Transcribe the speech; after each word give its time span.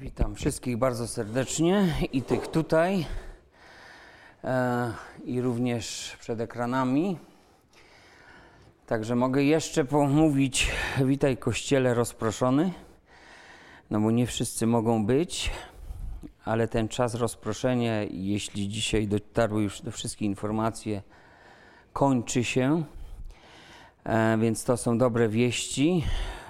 Witam 0.00 0.34
wszystkich 0.34 0.76
bardzo 0.76 1.08
serdecznie 1.08 1.94
i 2.12 2.22
tych 2.22 2.46
tutaj, 2.46 3.06
e, 4.44 4.92
i 5.24 5.40
również 5.40 6.16
przed 6.20 6.40
ekranami. 6.40 7.18
Także 8.86 9.16
mogę 9.16 9.42
jeszcze 9.42 9.84
pomówić, 9.84 10.70
witaj 11.04 11.36
Kościele 11.36 11.94
rozproszony, 11.94 12.72
no 13.90 14.00
bo 14.00 14.10
nie 14.10 14.26
wszyscy 14.26 14.66
mogą 14.66 15.06
być, 15.06 15.50
ale 16.44 16.68
ten 16.68 16.88
czas 16.88 17.14
rozproszenia, 17.14 18.02
jeśli 18.02 18.68
dzisiaj 18.68 19.08
dotarły 19.08 19.62
już 19.62 19.80
do 19.82 19.90
wszystkich 19.90 20.26
informacje, 20.26 21.02
kończy 21.92 22.44
się. 22.44 22.84
E, 24.04 24.38
więc 24.38 24.64
to 24.64 24.76
są 24.76 24.98
dobre 24.98 25.28
wieści, 25.28 26.04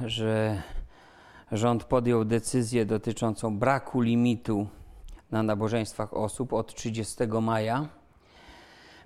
że 0.07 0.63
rząd 1.53 1.85
podjął 1.85 2.25
decyzję 2.25 2.87
dotyczącą 2.87 3.59
braku 3.59 4.01
limitu 4.01 4.67
na 5.31 5.43
nabożeństwach 5.43 6.15
osób 6.15 6.53
od 6.53 6.75
30 6.75 7.27
maja. 7.43 7.89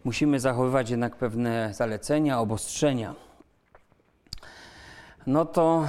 Musimy 0.05 0.41
zachowywać 0.41 0.91
jednak 0.91 1.17
pewne 1.17 1.75
zalecenia, 1.75 2.41
obostrzenia. 2.41 3.15
No 5.27 5.45
to, 5.45 5.87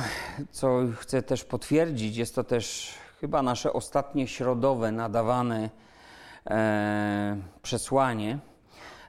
co 0.52 0.80
chcę 1.00 1.22
też 1.22 1.44
potwierdzić, 1.44 2.18
jest 2.18 2.36
to 2.36 2.44
też 2.44 2.94
chyba 3.22 3.42
nasze 3.42 3.74
ostatnie 3.74 4.28
środowe 4.28 4.92
nadawane 4.92 5.70
e, 6.48 7.38
przesłanie, 7.62 8.40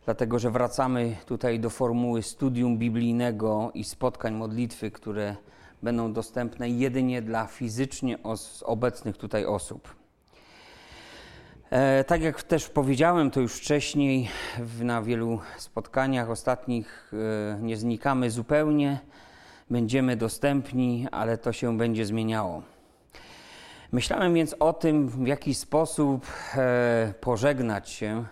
dlatego 0.05 0.39
że 0.39 0.51
wracamy 0.51 1.17
tutaj 1.27 1.61
do 1.61 1.71
formuły 1.71 2.23
studium 2.23 2.79
biblijnego 2.79 3.71
i 3.75 3.85
spotkań 3.85 4.35
modlitwy, 4.35 4.91
które 4.91 5.37
będą 5.85 6.13
dostępne 6.13 6.71
jedynie 6.71 7.23
dla 7.23 7.47
fizycznie 7.47 8.19
obecnych 8.63 9.17
tutaj 9.17 9.47
osób. 9.47 9.95
E, 11.71 12.05
tak 12.05 12.23
jak 12.23 12.43
też 12.43 12.69
powiedziałem 12.69 13.31
to 13.31 13.41
już 13.41 13.55
wcześniej, 13.55 14.29
na 14.81 15.03
wielu 15.03 15.41
spotkaniach 15.59 16.31
ostatnich 16.31 17.13
e, 17.57 17.63
nie 17.63 17.77
znikamy 17.77 18.31
zupełnie, 18.31 18.99
będziemy 19.71 20.17
dostępni, 20.17 21.07
ale 21.13 21.39
to 21.39 21.53
się 21.53 21.79
będzie 21.79 22.07
zmieniało. 22.07 22.63
Myślałem 23.93 24.35
więc 24.35 24.57
o 24.61 24.73
tym, 24.73 25.09
w 25.09 25.27
jaki 25.27 25.55
sposób 25.55 26.27
e, 26.57 27.15
pożegnać 27.21 27.91
się, 27.91 28.25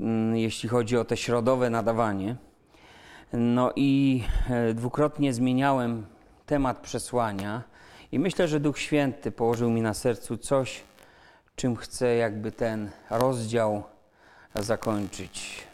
mm, 0.00 0.36
jeśli 0.36 0.68
chodzi 0.68 0.96
o 0.96 1.04
te 1.04 1.16
środowe 1.16 1.70
nadawanie. 1.70 2.36
No 3.32 3.72
i 3.76 4.22
dwukrotnie 4.74 5.32
zmieniałem 5.32 6.06
temat 6.50 6.78
przesłania 6.78 7.62
i 8.12 8.18
myślę, 8.18 8.48
że 8.48 8.60
Duch 8.60 8.78
Święty 8.78 9.32
położył 9.32 9.70
mi 9.70 9.82
na 9.82 9.94
sercu 9.94 10.36
coś, 10.36 10.82
czym 11.56 11.76
chcę 11.76 12.16
jakby 12.16 12.52
ten 12.52 12.90
rozdział 13.10 13.82
zakończyć. 14.54 15.66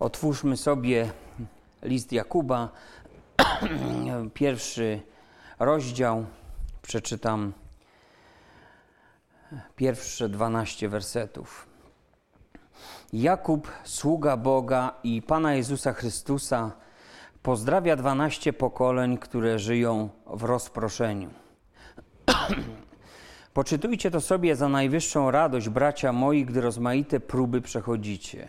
Otwórzmy 0.00 0.56
sobie 0.56 1.10
list 1.82 2.12
Jakuba, 2.12 2.68
pierwszy 4.34 5.00
rozdział. 5.58 6.26
Przeczytam 6.82 7.52
pierwsze 9.76 10.28
12 10.28 10.88
wersetów. 10.88 11.66
Jakub, 13.12 13.72
sługa 13.84 14.36
Boga 14.36 14.94
i 15.02 15.22
Pana 15.22 15.54
Jezusa 15.54 15.92
Chrystusa, 15.92 16.72
Pozdrawia 17.42 17.96
12 17.96 18.52
pokoleń, 18.52 19.18
które 19.18 19.58
żyją 19.58 20.08
w 20.26 20.42
rozproszeniu. 20.42 21.30
Poczytujcie 23.54 24.10
to 24.10 24.20
sobie 24.20 24.56
za 24.56 24.68
najwyższą 24.68 25.30
radość, 25.30 25.68
bracia 25.68 26.12
moi, 26.12 26.44
gdy 26.44 26.60
rozmaite 26.60 27.20
próby 27.20 27.60
przechodzicie, 27.60 28.48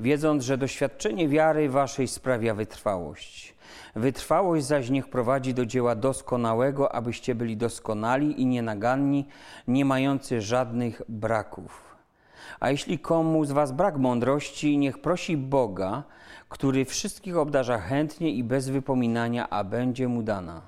wiedząc, 0.00 0.44
że 0.44 0.58
doświadczenie 0.58 1.28
wiary 1.28 1.68
waszej 1.68 2.08
sprawia 2.08 2.54
wytrwałość. 2.54 3.54
Wytrwałość 3.96 4.64
zaś 4.64 4.90
niech 4.90 5.08
prowadzi 5.08 5.54
do 5.54 5.66
dzieła 5.66 5.94
doskonałego, 5.94 6.94
abyście 6.94 7.34
byli 7.34 7.56
doskonali 7.56 8.40
i 8.40 8.46
nienaganni, 8.46 9.26
nie 9.68 9.84
mający 9.84 10.40
żadnych 10.40 11.02
braków. 11.08 11.96
A 12.60 12.70
jeśli 12.70 12.98
komu 12.98 13.44
z 13.44 13.52
was 13.52 13.72
brak 13.72 13.98
mądrości, 13.98 14.78
niech 14.78 14.98
prosi 14.98 15.36
Boga, 15.36 16.02
który 16.52 16.84
wszystkich 16.84 17.36
obdarza 17.36 17.78
chętnie 17.78 18.30
i 18.30 18.44
bez 18.44 18.68
wypominania, 18.68 19.50
a 19.50 19.64
będzie 19.64 20.08
mu 20.08 20.22
dana. 20.22 20.60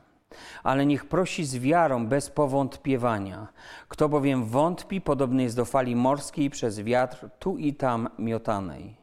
Ale 0.62 0.86
niech 0.86 1.04
prosi 1.04 1.44
z 1.44 1.56
wiarą, 1.56 2.06
bez 2.06 2.30
powątpiewania. 2.30 3.48
Kto 3.88 4.08
bowiem 4.08 4.44
wątpi, 4.44 5.00
podobny 5.00 5.42
jest 5.42 5.56
do 5.56 5.64
fali 5.64 5.96
morskiej 5.96 6.50
przez 6.50 6.80
wiatr 6.80 7.28
tu 7.38 7.56
i 7.56 7.74
tam 7.74 8.08
miotanej. 8.18 8.96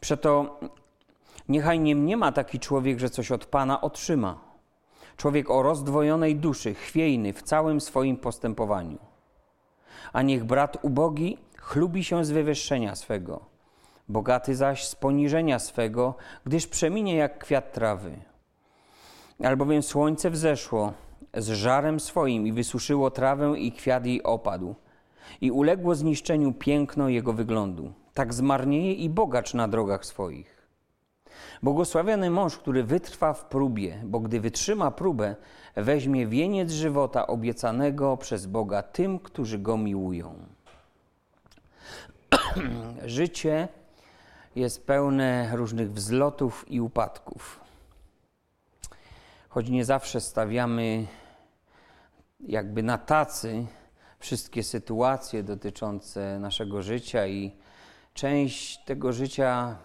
Przeto 0.00 0.60
niechaj 1.48 1.80
nie 1.80 1.96
mniema 1.96 2.32
taki 2.32 2.58
człowiek, 2.58 2.98
że 2.98 3.10
coś 3.10 3.32
od 3.32 3.46
Pana 3.46 3.80
otrzyma. 3.80 4.38
Człowiek 5.16 5.50
o 5.50 5.62
rozdwojonej 5.62 6.36
duszy, 6.36 6.74
chwiejny 6.74 7.32
w 7.32 7.42
całym 7.42 7.80
swoim 7.80 8.16
postępowaniu. 8.16 8.98
A 10.12 10.22
niech 10.22 10.44
brat 10.44 10.78
ubogi 10.82 11.38
chlubi 11.56 12.04
się 12.04 12.24
z 12.24 12.30
wywyższenia 12.30 12.94
swego 12.94 13.55
bogaty 14.08 14.54
zaś 14.54 14.88
z 14.88 14.94
poniżenia 14.94 15.58
swego, 15.58 16.14
gdyż 16.44 16.66
przeminie 16.66 17.16
jak 17.16 17.38
kwiat 17.38 17.72
trawy. 17.72 18.16
Albowiem 19.44 19.82
słońce 19.82 20.30
wzeszło 20.30 20.92
z 21.34 21.48
żarem 21.48 22.00
swoim 22.00 22.46
i 22.46 22.52
wysuszyło 22.52 23.10
trawę 23.10 23.58
i 23.58 23.72
kwiat 23.72 24.06
jej 24.06 24.22
opadł. 24.22 24.74
I 25.40 25.50
uległo 25.50 25.94
zniszczeniu 25.94 26.52
piękno 26.52 27.08
jego 27.08 27.32
wyglądu. 27.32 27.92
Tak 28.14 28.34
zmarnieje 28.34 28.92
i 28.92 29.10
bogacz 29.10 29.54
na 29.54 29.68
drogach 29.68 30.06
swoich. 30.06 30.56
Błogosławiony 31.62 32.30
mąż, 32.30 32.56
który 32.56 32.84
wytrwa 32.84 33.32
w 33.32 33.44
próbie, 33.44 34.00
bo 34.04 34.20
gdy 34.20 34.40
wytrzyma 34.40 34.90
próbę, 34.90 35.36
weźmie 35.76 36.26
wieniec 36.26 36.70
żywota 36.70 37.26
obiecanego 37.26 38.16
przez 38.16 38.46
Boga 38.46 38.82
tym, 38.82 39.18
którzy 39.18 39.58
go 39.58 39.76
miłują. 39.76 40.34
Życie 43.04 43.68
jest 44.56 44.86
pełne 44.86 45.50
różnych 45.56 45.92
wzlotów 45.92 46.64
i 46.68 46.80
upadków. 46.80 47.60
Choć 49.48 49.68
nie 49.68 49.84
zawsze 49.84 50.20
stawiamy 50.20 51.06
jakby 52.40 52.82
na 52.82 52.98
tacy 52.98 53.66
wszystkie 54.18 54.62
sytuacje 54.62 55.42
dotyczące 55.42 56.38
naszego 56.38 56.82
życia 56.82 57.26
i 57.26 57.52
część 58.14 58.84
tego 58.84 59.12
życia 59.12 59.76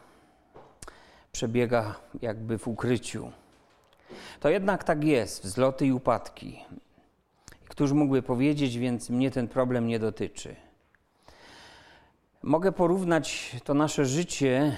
przebiega 1.32 1.96
jakby 2.22 2.58
w 2.58 2.68
ukryciu. 2.68 3.32
To 4.40 4.50
jednak 4.50 4.84
tak 4.84 5.04
jest, 5.04 5.44
wzloty 5.44 5.86
i 5.86 5.92
upadki. 5.92 6.66
Któż 7.70 7.92
mógłby 7.92 8.22
powiedzieć, 8.22 8.78
więc 8.78 9.10
mnie 9.10 9.32
ten 9.32 9.48
problem 9.48 9.88
nie 9.88 10.00
dotyczy. 10.00 10.56
Mogę 12.44 12.72
porównać 12.72 13.56
to 13.64 13.74
nasze 13.74 14.06
życie 14.06 14.78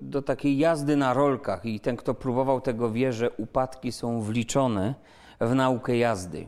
do 0.00 0.22
takiej 0.22 0.58
jazdy 0.58 0.96
na 0.96 1.14
rolkach, 1.14 1.64
i 1.64 1.80
ten, 1.80 1.96
kto 1.96 2.14
próbował 2.14 2.60
tego 2.60 2.90
wie, 2.90 3.12
że 3.12 3.30
upadki 3.30 3.92
są 3.92 4.20
wliczone 4.20 4.94
w 5.40 5.54
naukę 5.54 5.96
jazdy. 5.96 6.46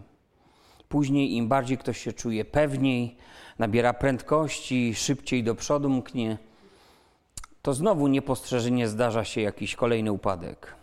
Później, 0.89 1.37
im 1.37 1.49
bardziej 1.49 1.79
ktoś 1.79 1.99
się 1.99 2.13
czuje 2.13 2.45
pewniej, 2.45 3.17
nabiera 3.59 3.93
prędkości, 3.93 4.95
szybciej 4.95 5.45
do 5.45 5.55
przodu 5.55 5.89
mknie, 5.89 6.39
to 7.63 7.75
znowu 7.75 8.07
niepostrzeżenie 8.07 8.89
zdarza 8.89 9.25
się 9.25 9.41
jakiś 9.41 9.77
kolejny 9.77 10.13
upadek. 10.13 10.75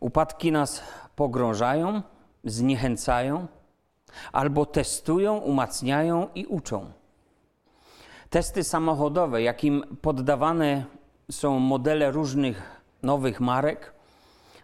Upadki 0.00 0.52
nas 0.52 0.82
pogrążają, 1.16 2.02
zniechęcają, 2.44 3.46
albo 4.32 4.66
testują, 4.66 5.38
umacniają 5.38 6.28
i 6.34 6.46
uczą. 6.46 6.97
Testy 8.30 8.64
samochodowe, 8.64 9.42
jakim 9.42 9.96
poddawane 10.02 10.84
są 11.30 11.58
modele 11.58 12.10
różnych 12.10 12.82
nowych 13.02 13.40
marek, 13.40 13.92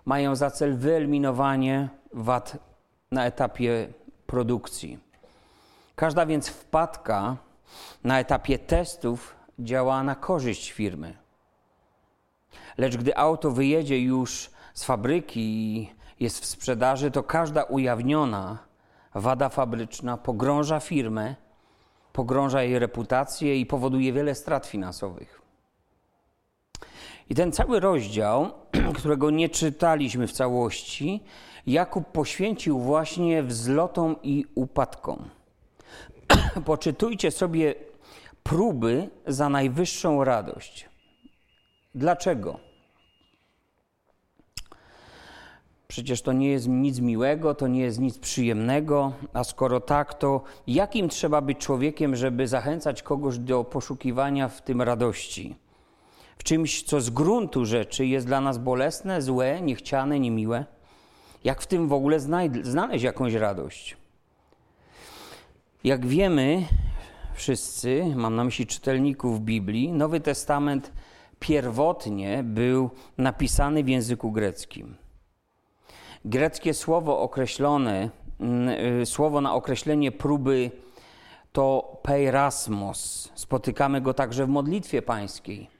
mają 0.05 0.37
za 0.37 0.51
cel 0.51 0.77
wyeliminowanie 0.77 1.89
wad 2.13 2.59
na 3.11 3.27
etapie 3.27 3.89
produkcji. 4.27 4.99
Każda 5.97 6.27
więc 6.27 6.49
wpadka 6.49 7.37
na 8.05 8.21
etapie 8.21 8.59
testów 8.59 9.37
działa 9.59 10.03
na 10.03 10.15
korzyść 10.15 10.71
firmy. 10.71 11.17
Lecz 12.79 12.97
gdy 12.97 13.17
auto 13.17 13.51
wyjedzie 13.51 14.01
już 14.01 14.51
z 14.75 14.85
fabryki 14.85 15.41
i 15.41 15.93
jest 16.21 16.41
w 16.41 16.47
sprzedaży, 16.47 17.11
to 17.11 17.23
każda 17.23 17.63
ujawniona 17.63 18.59
wada 19.15 19.49
fabryczna 19.49 20.17
pogrąża 20.17 20.81
firmę 20.81 21.35
pogrąża 22.15 22.63
jej 22.63 22.79
reputację 22.79 23.57
i 23.57 23.67
powoduje 23.67 24.13
wiele 24.13 24.35
strat 24.35 24.67
finansowych. 24.67 25.41
I 27.31 27.35
ten 27.35 27.53
cały 27.53 27.81
rozdział, 27.81 28.51
którego 28.99 29.31
nie 29.31 29.49
czytaliśmy 29.49 30.27
w 30.27 30.33
całości, 30.33 31.23
Jakub 31.67 32.13
poświęcił 32.13 32.81
właśnie 32.81 33.43
wzlotom 33.43 34.17
i 34.23 34.45
upadkom. 34.55 35.29
Poczytujcie 36.65 37.31
sobie 37.31 37.75
próby 38.43 39.11
za 39.27 39.49
najwyższą 39.49 40.25
radość. 40.25 40.89
Dlaczego? 41.95 42.61
Przecież 45.95 46.23
to 46.23 46.33
nie 46.33 46.49
jest 46.49 46.69
nic 46.69 47.01
miłego, 47.01 47.55
to 47.55 47.69
nie 47.69 47.81
jest 47.81 47.99
nic 47.99 48.19
przyjemnego, 48.19 49.13
a 49.33 49.45
skoro 49.45 49.81
tak, 49.81 50.15
to 50.15 50.43
jakim 50.67 51.09
trzeba 51.09 51.41
być 51.41 51.59
człowiekiem, 51.59 52.17
żeby 52.17 52.49
zachęcać 52.49 53.03
kogoś 53.03 53.39
do 53.39 53.65
poszukiwania 53.65 54.49
w 54.49 54.63
tym 54.63 54.83
radości? 54.83 55.57
W 56.39 56.45
czymś, 56.45 56.83
co 56.83 57.01
z 57.01 57.11
gruntu 57.11 57.65
rzeczy 57.65 58.07
jest 58.07 58.27
dla 58.27 58.41
nas 58.41 58.59
bolesne, 58.59 59.23
złe, 59.23 59.61
niechciane, 59.63 60.21
niemiłe? 60.21 60.65
Jak 61.45 61.63
w 61.63 61.67
tym 61.67 61.89
w 61.89 61.93
ogóle 61.93 62.21
znaleźć 62.63 63.05
jakąś 63.05 63.35
radość? 63.35 63.97
Jak 65.85 66.07
wiemy, 66.07 66.65
wszyscy, 67.35 68.05
mam 68.17 68.37
na 68.37 68.45
myśli 68.45 68.67
czytelników 68.67 69.41
Biblii, 69.41 69.93
Nowy 69.93 70.21
Testament 70.21 70.93
pierwotnie 71.41 72.43
był 72.45 72.91
napisany 73.19 73.85
w 73.85 73.89
języku 73.89 74.33
greckim. 74.33 75.04
Greckie 76.25 76.75
słowo 76.75 77.21
określone, 77.21 78.11
mm, 78.41 78.69
y, 79.03 79.07
słowo 79.07 79.41
na 79.41 79.55
określenie 79.55 80.13
próby 80.13 80.71
to 81.53 81.97
peirasmos. 82.03 83.29
Spotykamy 83.35 84.01
go 84.01 84.15
także 84.15 84.47
w 84.47 84.49
modlitwie 84.49 85.03
pańskiej. 85.03 85.71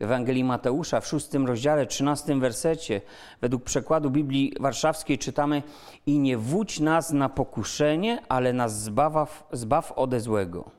W 0.00 0.02
Ewangelii 0.02 0.44
Mateusza 0.44 1.00
w 1.00 1.06
szóstym 1.06 1.46
rozdziale, 1.46 1.86
trzynastym 1.86 2.40
wersecie, 2.40 3.00
według 3.40 3.62
przekładu 3.62 4.10
Biblii 4.10 4.52
Warszawskiej 4.60 5.18
czytamy 5.18 5.62
i 6.06 6.18
nie 6.18 6.38
wódź 6.38 6.80
nas 6.80 7.10
na 7.10 7.28
pokuszenie, 7.28 8.22
ale 8.28 8.52
nas 8.52 8.82
zbaw, 8.82 9.48
zbaw 9.52 9.92
ode 9.96 10.20
złego. 10.20 10.70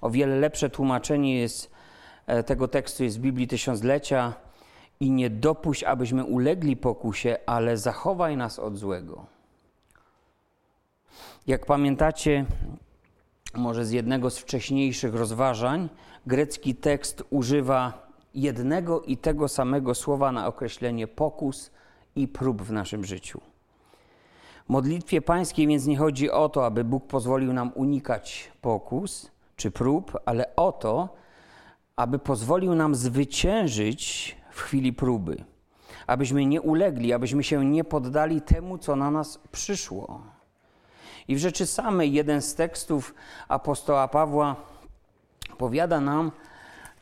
O 0.00 0.10
wiele 0.10 0.36
lepsze 0.36 0.70
tłumaczenie 0.70 1.40
jest, 1.40 1.70
e, 2.26 2.42
tego 2.42 2.68
tekstu 2.68 3.04
jest 3.04 3.18
w 3.18 3.20
Biblii 3.20 3.48
Tysiąclecia 3.48 4.45
i 5.00 5.10
nie 5.10 5.30
dopuść, 5.30 5.84
abyśmy 5.84 6.24
ulegli 6.24 6.76
pokusie, 6.76 7.36
ale 7.46 7.76
zachowaj 7.76 8.36
nas 8.36 8.58
od 8.58 8.76
złego. 8.76 9.26
Jak 11.46 11.66
pamiętacie, 11.66 12.46
może 13.54 13.84
z 13.84 13.90
jednego 13.90 14.30
z 14.30 14.38
wcześniejszych 14.38 15.14
rozważań, 15.14 15.88
grecki 16.26 16.74
tekst 16.74 17.24
używa 17.30 18.06
jednego 18.34 19.02
i 19.02 19.16
tego 19.16 19.48
samego 19.48 19.94
słowa 19.94 20.32
na 20.32 20.46
określenie 20.46 21.06
pokus 21.06 21.70
i 22.16 22.28
prób 22.28 22.62
w 22.62 22.72
naszym 22.72 23.04
życiu. 23.04 23.40
W 24.66 24.68
modlitwie 24.68 25.22
pańskiej 25.22 25.66
więc 25.66 25.86
nie 25.86 25.96
chodzi 25.96 26.30
o 26.30 26.48
to, 26.48 26.66
aby 26.66 26.84
Bóg 26.84 27.06
pozwolił 27.06 27.52
nam 27.52 27.72
unikać 27.74 28.52
pokus 28.60 29.30
czy 29.56 29.70
prób, 29.70 30.18
ale 30.24 30.56
o 30.56 30.72
to, 30.72 31.08
aby 31.96 32.18
pozwolił 32.18 32.74
nam 32.74 32.94
zwyciężyć 32.94 34.36
w 34.56 34.62
chwili 34.62 34.92
próby, 34.92 35.44
abyśmy 36.06 36.46
nie 36.46 36.62
ulegli, 36.62 37.12
abyśmy 37.12 37.44
się 37.44 37.64
nie 37.64 37.84
poddali 37.84 38.40
temu, 38.40 38.78
co 38.78 38.96
na 38.96 39.10
nas 39.10 39.38
przyszło. 39.52 40.20
I 41.28 41.36
w 41.36 41.38
rzeczy 41.38 41.66
samej 41.66 42.12
jeden 42.12 42.42
z 42.42 42.54
tekstów 42.54 43.14
apostoła 43.48 44.08
Pawła 44.08 44.56
powiada 45.58 46.00
nam, 46.00 46.32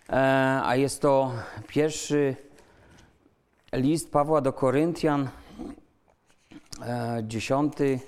e, 0.09 0.61
a 0.65 0.77
jest 0.77 1.03
to 1.03 1.33
pierwszy 1.69 2.37
list 3.73 4.13
Pawła 4.13 4.41
do 4.41 4.53
Koryntian, 4.53 5.29
e, 6.83 7.23
dziesiąty 7.27 8.01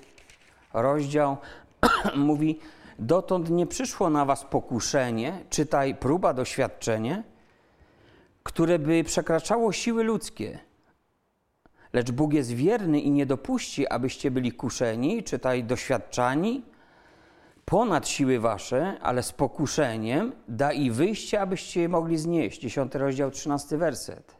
rozdział, 0.73 1.37
mówi: 2.15 2.59
Dotąd 2.99 3.49
nie 3.49 3.67
przyszło 3.67 4.09
na 4.09 4.25
was 4.25 4.45
pokuszenie, 4.45 5.39
czytaj 5.49 5.95
próba, 5.95 6.33
doświadczenie, 6.33 7.23
które 8.47 8.79
by 8.79 9.03
przekraczało 9.03 9.71
siły 9.71 10.03
ludzkie. 10.03 10.59
Lecz 11.93 12.11
Bóg 12.11 12.33
jest 12.33 12.51
wierny 12.51 12.99
i 13.01 13.11
nie 13.11 13.25
dopuści, 13.25 13.87
abyście 13.87 14.31
byli 14.31 14.51
kuszeni, 14.51 15.23
czytaj 15.23 15.63
doświadczani, 15.63 16.63
ponad 17.65 18.07
siły 18.07 18.39
wasze, 18.39 18.97
ale 19.01 19.23
z 19.23 19.31
pokuszeniem 19.31 20.31
da 20.47 20.71
i 20.71 20.91
wyjście, 20.91 21.41
abyście 21.41 21.81
je 21.81 21.89
mogli 21.89 22.17
znieść. 22.17 22.61
10 22.61 22.95
rozdział, 22.95 23.31
13 23.31 23.77
werset. 23.77 24.35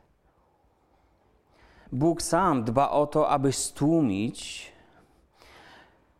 Bóg 1.91 2.21
sam 2.21 2.63
dba 2.63 2.89
o 2.89 3.07
to, 3.07 3.29
aby 3.29 3.51
stłumić 3.51 4.71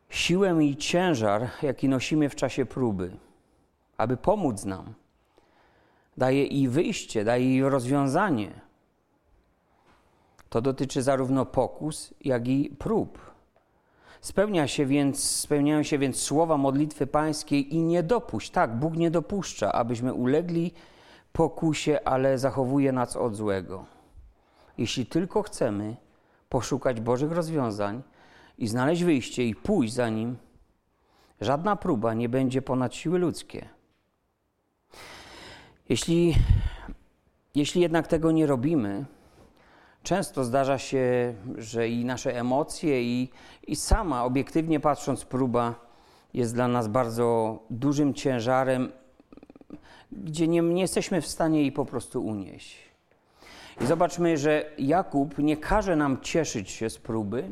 siłę 0.10 0.64
i 0.64 0.76
ciężar, 0.76 1.50
jaki 1.62 1.90
nosimy 1.90 2.30
w 2.30 2.36
czasie 2.36 2.66
próby, 2.66 3.18
aby 3.98 4.18
pomóc 4.18 4.66
nam 4.66 4.94
daje 6.18 6.46
i 6.46 6.68
wyjście, 6.68 7.24
daje 7.24 7.56
i 7.56 7.64
rozwiązanie. 7.64 8.62
To 10.50 10.62
dotyczy 10.62 11.02
zarówno 11.02 11.46
pokus, 11.46 12.14
jak 12.22 12.48
i 12.48 12.76
prób. 12.80 13.20
Spełnia 14.22 14.68
się 14.68 14.86
więc, 14.86 15.24
spełniają 15.24 15.84
się 15.84 15.98
więc 15.98 16.20
słowa 16.22 16.58
modlitwy 16.58 17.08
pańskiej 17.08 17.76
i 17.76 17.82
nie 17.82 18.04
dopuść, 18.04 18.52
tak, 18.52 18.80
Bóg 18.80 18.96
nie 18.96 19.12
dopuszcza, 19.12 19.72
abyśmy 19.72 20.14
ulegli 20.14 20.72
pokusie, 21.34 22.00
ale 22.06 22.38
zachowuje 22.38 22.92
nas 22.92 23.16
od 23.16 23.36
złego. 23.36 23.86
Jeśli 24.78 25.06
tylko 25.06 25.44
chcemy 25.44 25.96
poszukać 26.50 27.02
Bożych 27.02 27.32
rozwiązań 27.32 28.04
i 28.58 28.68
znaleźć 28.68 29.04
wyjście 29.04 29.48
i 29.48 29.56
pójść 29.56 29.94
za 29.94 30.10
nim, 30.10 30.38
żadna 31.42 31.76
próba 31.76 32.14
nie 32.14 32.30
będzie 32.30 32.62
ponad 32.62 32.96
siły 32.96 33.20
ludzkie. 33.20 33.77
Jeśli, 35.90 36.36
jeśli 37.56 37.82
jednak 37.82 38.08
tego 38.08 38.32
nie 38.32 38.46
robimy, 38.46 39.06
często 40.04 40.44
zdarza 40.44 40.78
się, 40.78 41.34
że 41.58 41.90
i 41.90 42.06
nasze 42.06 42.36
emocje, 42.40 43.04
i, 43.04 43.30
i 43.68 43.76
sama, 43.76 44.24
obiektywnie 44.24 44.80
patrząc, 44.80 45.26
próba 45.26 45.76
jest 46.34 46.54
dla 46.54 46.68
nas 46.68 46.88
bardzo 46.88 47.60
dużym 47.70 48.14
ciężarem, 48.14 48.92
gdzie 50.12 50.48
nie, 50.48 50.62
nie 50.62 50.82
jesteśmy 50.82 51.22
w 51.22 51.28
stanie 51.28 51.62
jej 51.62 51.72
po 51.72 51.86
prostu 51.86 52.26
unieść. 52.26 52.78
I 53.82 53.86
zobaczmy, 53.86 54.38
że 54.38 54.72
Jakub 54.78 55.38
nie 55.38 55.58
każe 55.58 55.96
nam 55.96 56.22
cieszyć 56.22 56.70
się 56.70 56.90
z 56.90 56.98
próby, 56.98 57.52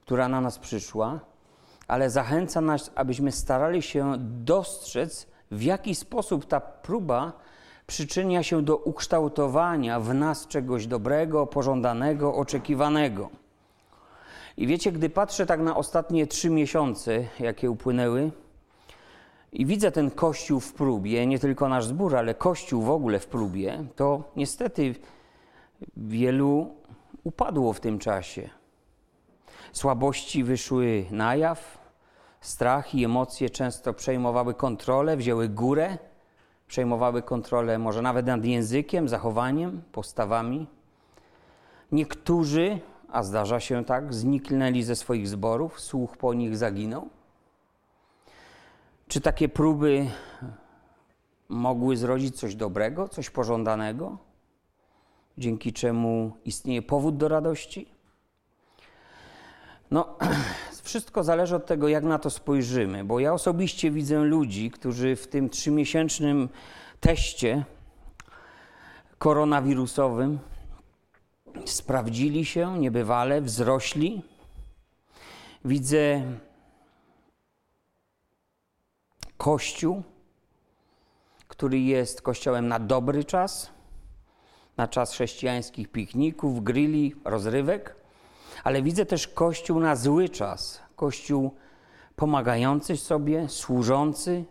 która 0.00 0.28
na 0.28 0.40
nas 0.40 0.58
przyszła, 0.58 1.20
ale 1.88 2.10
zachęca 2.10 2.60
nas, 2.60 2.92
abyśmy 2.94 3.32
starali 3.32 3.82
się 3.82 4.14
dostrzec, 4.18 5.26
w 5.50 5.62
jaki 5.62 5.94
sposób 5.94 6.46
ta 6.46 6.60
próba 6.60 7.32
przyczynia 7.90 8.42
się 8.42 8.62
do 8.62 8.76
ukształtowania 8.76 10.00
w 10.00 10.14
nas 10.14 10.46
czegoś 10.46 10.86
dobrego, 10.86 11.46
pożądanego, 11.46 12.34
oczekiwanego. 12.34 13.30
I 14.56 14.66
wiecie, 14.66 14.92
gdy 14.92 15.10
patrzę 15.10 15.46
tak 15.46 15.60
na 15.60 15.76
ostatnie 15.76 16.26
trzy 16.26 16.50
miesiące, 16.50 17.24
jakie 17.40 17.70
upłynęły, 17.70 18.30
i 19.52 19.66
widzę 19.66 19.92
ten 19.92 20.10
kościół 20.10 20.60
w 20.60 20.72
próbie, 20.72 21.26
nie 21.26 21.38
tylko 21.38 21.68
nasz 21.68 21.84
zbór, 21.84 22.16
ale 22.16 22.34
kościół 22.34 22.82
w 22.82 22.90
ogóle 22.90 23.18
w 23.18 23.26
próbie, 23.26 23.84
to 23.96 24.24
niestety 24.36 24.94
wielu 25.96 26.74
upadło 27.24 27.72
w 27.72 27.80
tym 27.80 27.98
czasie. 27.98 28.50
Słabości 29.72 30.44
wyszły 30.44 31.04
na 31.10 31.36
jaw, 31.36 31.78
strach 32.40 32.94
i 32.94 33.04
emocje 33.04 33.50
często 33.50 33.94
przejmowały 33.94 34.54
kontrolę, 34.54 35.16
wzięły 35.16 35.48
górę 35.48 35.98
przejmowały 36.70 37.22
kontrolę 37.22 37.78
może 37.78 38.02
nawet 38.02 38.26
nad 38.26 38.44
językiem, 38.44 39.08
zachowaniem, 39.08 39.82
postawami. 39.92 40.66
Niektórzy, 41.92 42.80
a 43.08 43.22
zdarza 43.22 43.60
się 43.60 43.84
tak, 43.84 44.14
zniknęli 44.14 44.82
ze 44.82 44.96
swoich 44.96 45.28
zborów, 45.28 45.80
słuch 45.80 46.16
po 46.16 46.34
nich 46.34 46.56
zaginął. 46.56 47.08
Czy 49.08 49.20
takie 49.20 49.48
próby 49.48 50.10
mogły 51.48 51.96
zrodzić 51.96 52.38
coś 52.38 52.54
dobrego, 52.54 53.08
coś 53.08 53.30
pożądanego, 53.30 54.18
dzięki 55.38 55.72
czemu 55.72 56.32
istnieje 56.44 56.82
powód 56.82 57.16
do 57.16 57.28
radości? 57.28 57.88
No, 59.90 60.18
wszystko 60.90 61.24
zależy 61.24 61.56
od 61.56 61.66
tego, 61.66 61.88
jak 61.88 62.04
na 62.04 62.18
to 62.18 62.30
spojrzymy, 62.30 63.04
bo 63.04 63.20
ja 63.20 63.32
osobiście 63.32 63.90
widzę 63.90 64.18
ludzi, 64.18 64.70
którzy 64.70 65.16
w 65.16 65.26
tym 65.26 65.50
trzymiesięcznym 65.50 66.48
teście 67.00 67.64
koronawirusowym 69.18 70.38
sprawdzili 71.64 72.44
się 72.44 72.78
niebywale, 72.78 73.40
wzrośli. 73.40 74.22
Widzę 75.64 76.22
Kościół, 79.36 80.02
który 81.48 81.80
jest 81.80 82.22
kościołem 82.22 82.68
na 82.68 82.78
dobry 82.78 83.24
czas, 83.24 83.70
na 84.76 84.88
czas 84.88 85.12
chrześcijańskich 85.12 85.88
pikników, 85.88 86.64
grilli, 86.64 87.14
rozrywek 87.24 87.99
ale 88.64 88.82
widzę 88.82 89.06
też 89.06 89.28
Kościół 89.28 89.80
na 89.80 89.96
zły 89.96 90.28
czas. 90.28 90.80
Kościół 90.96 91.50
pomagający 92.16 92.96
sobie, 92.96 93.48
służący, 93.48 94.44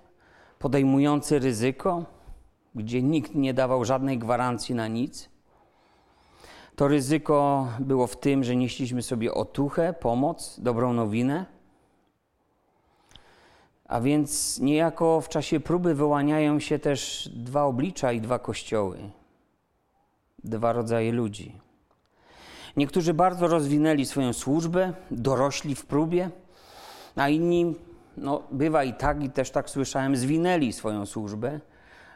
podejmujący 0.59 1.39
ryzyko, 1.39 2.05
gdzie 2.75 3.01
nikt 3.01 3.35
nie 3.35 3.53
dawał 3.53 3.85
żadnej 3.85 4.17
gwarancji 4.17 4.75
na 4.75 4.87
nic. 4.87 5.29
To 6.75 6.87
ryzyko 6.87 7.67
było 7.79 8.07
w 8.07 8.19
tym, 8.19 8.43
że 8.43 8.55
nieśliśmy 8.55 9.01
sobie 9.01 9.33
otuchę, 9.33 9.93
pomoc, 9.93 10.59
dobrą 10.59 10.93
nowinę. 10.93 11.45
A 13.85 14.01
więc 14.01 14.59
niejako 14.59 15.21
w 15.21 15.29
czasie 15.29 15.59
próby 15.59 15.95
wyłaniają 15.95 16.59
się 16.59 16.79
też 16.79 17.29
dwa 17.35 17.63
oblicza 17.63 18.11
i 18.11 18.21
dwa 18.21 18.39
kościoły, 18.39 18.97
dwa 20.43 20.73
rodzaje 20.73 21.11
ludzi. 21.11 21.68
Niektórzy 22.79 23.13
bardzo 23.13 23.47
rozwinęli 23.47 24.05
swoją 24.05 24.33
służbę, 24.33 24.93
dorośli 25.11 25.75
w 25.75 25.85
próbie, 25.85 26.29
a 27.15 27.29
inni, 27.29 27.75
no 28.17 28.43
bywa 28.51 28.83
i 28.83 28.93
tak, 28.93 29.23
i 29.23 29.29
też 29.29 29.51
tak 29.51 29.69
słyszałem, 29.69 30.15
zwinęli 30.15 30.73
swoją 30.73 31.05
służbę, 31.05 31.59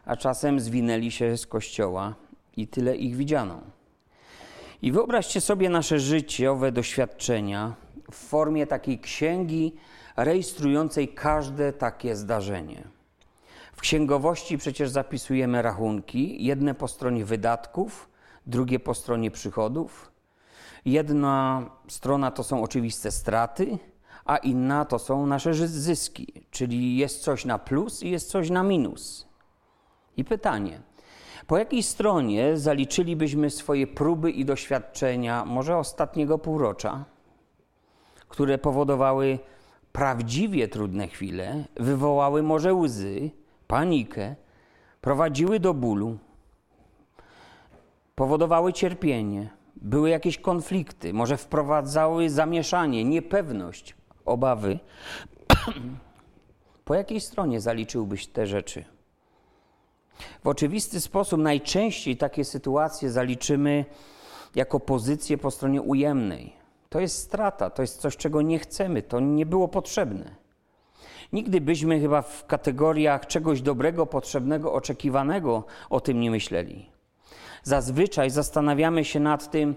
a 0.06 0.18
czasem 0.18 0.60
zwinęli 0.60 1.12
się 1.12 1.38
z 1.38 1.48
kościoła 1.48 2.16
i 2.58 2.68
tyle 2.68 2.96
ich 2.96 3.16
widziano. 3.16 3.62
I 4.82 4.92
wyobraźcie 4.92 5.42
sobie 5.42 5.70
nasze 5.70 6.00
życiowe 6.00 6.72
doświadczenia 6.72 7.74
w 8.12 8.16
formie 8.16 8.68
takiej 8.68 9.00
księgi 9.00 9.76
rejestrującej 10.18 11.08
każde 11.08 11.74
takie 11.74 12.16
zdarzenie. 12.16 12.84
W 13.74 13.82
księgowości 13.82 14.58
przecież 14.58 14.90
zapisujemy 14.90 15.62
rachunki, 15.62 16.46
jedne 16.46 16.76
po 16.76 16.88
stronie 16.88 17.26
wydatków, 17.26 18.10
drugie 18.46 18.80
po 18.80 18.94
stronie 18.94 19.32
przychodów. 19.32 20.13
Jedna 20.86 21.66
strona 21.88 22.32
to 22.32 22.44
są 22.44 22.64
oczywiste 22.64 23.12
straty, 23.12 23.78
a 24.26 24.38
inna 24.38 24.86
to 24.86 25.00
są 25.00 25.26
nasze 25.26 25.54
zyski, 25.68 26.34
czyli 26.52 26.98
jest 26.98 27.24
coś 27.24 27.46
na 27.46 27.60
plus 27.60 28.04
i 28.04 28.10
jest 28.10 28.30
coś 28.30 28.50
na 28.50 28.64
minus. 28.64 29.28
I 30.18 30.24
pytanie, 30.24 30.82
po 31.48 31.58
jakiej 31.58 31.84
stronie 31.84 32.58
zaliczylibyśmy 32.58 33.50
swoje 33.50 33.88
próby 33.88 34.32
i 34.32 34.46
doświadczenia, 34.46 35.46
może 35.46 35.78
ostatniego 35.78 36.38
półrocza, 36.38 37.06
które 38.28 38.58
powodowały 38.58 39.40
prawdziwie 39.92 40.68
trudne 40.68 41.08
chwile, 41.08 41.64
wywołały 41.76 42.44
może 42.44 42.74
łzy, 42.74 43.32
panikę, 43.68 44.36
prowadziły 45.02 45.60
do 45.60 45.74
bólu, 45.74 46.18
powodowały 48.16 48.74
cierpienie, 48.74 49.50
były 49.84 50.10
jakieś 50.10 50.38
konflikty, 50.38 51.14
może 51.14 51.38
wprowadzały 51.38 52.30
zamieszanie, 52.30 53.04
niepewność, 53.04 53.96
obawy. 54.26 54.80
po 56.86 56.96
jakiej 56.96 57.22
stronie 57.22 57.62
zaliczyłbyś 57.62 58.28
te 58.28 58.48
rzeczy? 58.48 58.86
W 60.44 60.48
oczywisty 60.48 61.02
sposób 61.02 61.42
najczęściej 61.42 62.18
takie 62.18 62.46
sytuacje 62.46 63.12
zaliczymy 63.12 63.86
jako 64.56 64.80
pozycję 64.80 65.38
po 65.38 65.52
stronie 65.52 65.82
ujemnej. 65.82 66.54
To 66.90 67.00
jest 67.00 67.18
strata, 67.18 67.70
to 67.70 67.82
jest 67.82 68.02
coś, 68.02 68.18
czego 68.18 68.42
nie 68.42 68.60
chcemy, 68.60 69.02
to 69.02 69.20
nie 69.20 69.46
było 69.46 69.68
potrzebne. 69.68 70.36
Nigdy 71.34 71.62
byśmy 71.62 72.00
chyba 72.00 72.22
w 72.22 72.46
kategoriach 72.46 73.28
czegoś 73.28 73.62
dobrego, 73.62 74.06
potrzebnego, 74.06 74.74
oczekiwanego 74.74 75.64
o 75.90 76.00
tym 76.00 76.20
nie 76.20 76.32
myśleli. 76.32 76.93
Zazwyczaj 77.64 78.30
zastanawiamy 78.30 79.06
się 79.06 79.20
nad 79.20 79.52
tym, 79.52 79.76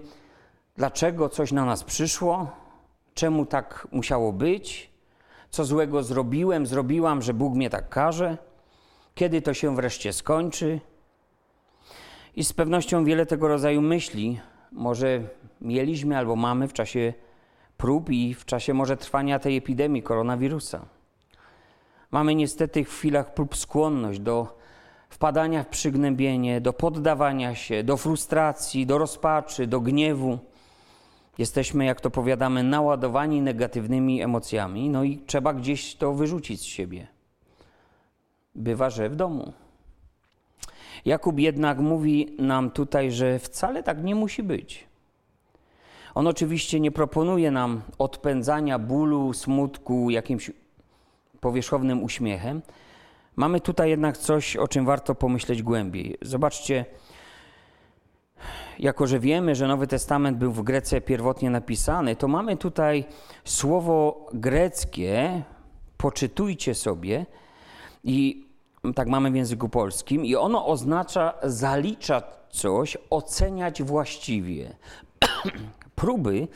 dlaczego 0.77 1.29
coś 1.29 1.53
na 1.53 1.65
nas 1.65 1.85
przyszło, 1.85 2.51
czemu 3.15 3.47
tak 3.47 3.89
musiało 3.93 4.33
być, 4.33 4.91
co 5.51 5.65
złego 5.65 6.03
zrobiłem, 6.03 6.67
zrobiłam, 6.67 7.23
że 7.23 7.35
Bóg 7.35 7.55
mnie 7.55 7.71
tak 7.71 7.89
każe 7.89 8.37
kiedy 9.17 9.43
to 9.43 9.55
się 9.55 9.77
wreszcie 9.77 10.13
skończy. 10.13 10.81
I 12.37 12.45
z 12.45 12.53
pewnością 12.53 13.05
wiele 13.05 13.27
tego 13.27 13.49
rodzaju 13.49 13.83
myśli 13.83 14.41
może 14.73 15.23
mieliśmy 15.61 16.19
albo 16.19 16.37
mamy 16.37 16.69
w 16.69 16.73
czasie 16.73 17.13
prób 17.77 18.11
i 18.11 18.35
w 18.35 18.45
czasie 18.45 18.75
może 18.75 18.97
trwania 18.97 19.39
tej 19.39 19.57
epidemii 19.57 20.03
koronawirusa. 20.03 20.87
Mamy 22.11 22.35
niestety 22.35 22.85
w 22.85 22.91
chwilach 22.91 23.35
prób 23.35 23.57
skłonność 23.57 24.21
do 24.21 24.56
wpadania 25.17 25.63
w 25.63 25.67
przygnębienie, 25.67 26.61
do 26.61 26.73
poddawania 26.73 27.55
się, 27.55 27.85
do 27.85 27.97
frustracji, 27.97 28.87
do 28.87 28.99
rozpaczy, 28.99 29.67
do 29.67 29.81
gniewu. 29.81 30.39
Jesteśmy, 31.39 31.85
jak 31.85 32.01
to 32.01 32.11
powiadamy, 32.11 32.63
naładowani 32.63 33.43
negatywnymi 33.43 34.23
emocjami, 34.23 34.89
no 34.89 35.05
i 35.05 35.19
trzeba 35.27 35.55
gdzieś 35.55 35.95
to 35.95 36.13
wyrzucić 36.13 36.61
z 36.61 36.65
siebie 36.65 37.07
bywa, 38.55 38.91
że 38.91 39.09
w 39.09 39.17
domu. 39.17 39.53
Jakub 41.05 41.39
jednak 41.39 41.79
mówi 41.79 42.37
nam 42.39 42.71
tutaj, 42.71 43.13
że 43.13 43.39
wcale 43.39 43.83
tak 43.83 44.05
nie 44.05 44.15
musi 44.15 44.43
być. 44.43 44.87
On 46.15 46.27
oczywiście 46.27 46.81
nie 46.81 46.91
proponuje 46.91 47.51
nam 47.51 47.83
odpędzania 47.99 48.79
bólu, 48.79 49.33
smutku 49.33 50.11
jakimś 50.11 50.51
powierzchownym 51.41 52.03
uśmiechem. 52.03 52.63
Mamy 53.37 53.61
tutaj 53.61 53.91
jednak 53.91 54.19
coś, 54.19 54.57
o 54.57 54.69
czym 54.69 54.87
warto 54.87 55.15
pomyśleć 55.15 55.63
głębiej. 55.63 56.19
Zobaczcie, 56.23 56.85
jako 58.79 59.07
że 59.07 59.21
wiemy, 59.21 59.55
że 59.55 59.69
Nowy 59.69 59.87
Testament 59.87 60.39
był 60.39 60.53
w 60.53 60.63
Grece 60.63 61.01
pierwotnie 61.01 61.51
napisany, 61.51 62.17
to 62.17 62.29
mamy 62.29 62.57
tutaj 62.57 63.05
słowo 63.45 64.27
greckie, 64.33 65.43
poczytujcie 65.97 66.75
sobie, 66.75 67.27
i 68.05 68.47
tak 68.95 69.09
mamy 69.09 69.31
w 69.31 69.37
języku 69.37 69.69
polskim, 69.69 70.25
i 70.25 70.37
ono 70.37 70.67
oznacza 70.67 71.35
zaliczać 71.43 72.25
coś, 72.51 72.99
oceniać 73.11 73.83
właściwie. 73.83 74.77
Próby 75.95 76.49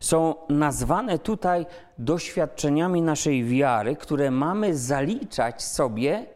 są 0.00 0.34
nazwane 0.48 1.18
tutaj 1.18 1.66
doświadczeniami 1.98 3.02
naszej 3.02 3.44
wiary, 3.44 3.96
które 3.96 4.30
mamy 4.30 4.76
zaliczać 4.76 5.62
sobie 5.62 6.26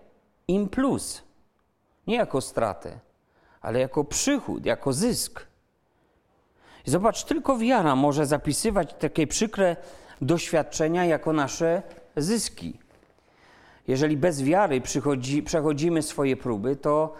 im 0.48 0.68
plus. 0.68 1.22
Nie 2.06 2.16
jako 2.16 2.40
stratę, 2.40 2.98
ale 3.60 3.80
jako 3.80 4.04
przychód, 4.04 4.66
jako 4.66 4.92
zysk. 4.92 5.46
zobacz, 6.84 7.24
tylko 7.24 7.58
wiara 7.58 7.96
może 7.96 8.26
zapisywać 8.26 8.94
takie 8.94 9.26
przykre 9.26 9.76
doświadczenia 10.20 11.04
jako 11.04 11.32
nasze 11.32 11.82
zyski. 12.16 12.78
Jeżeli 13.88 14.16
bez 14.16 14.42
wiary 14.42 14.80
przechodzimy 15.44 16.02
swoje 16.02 16.36
próby, 16.36 16.76
to 16.76 17.14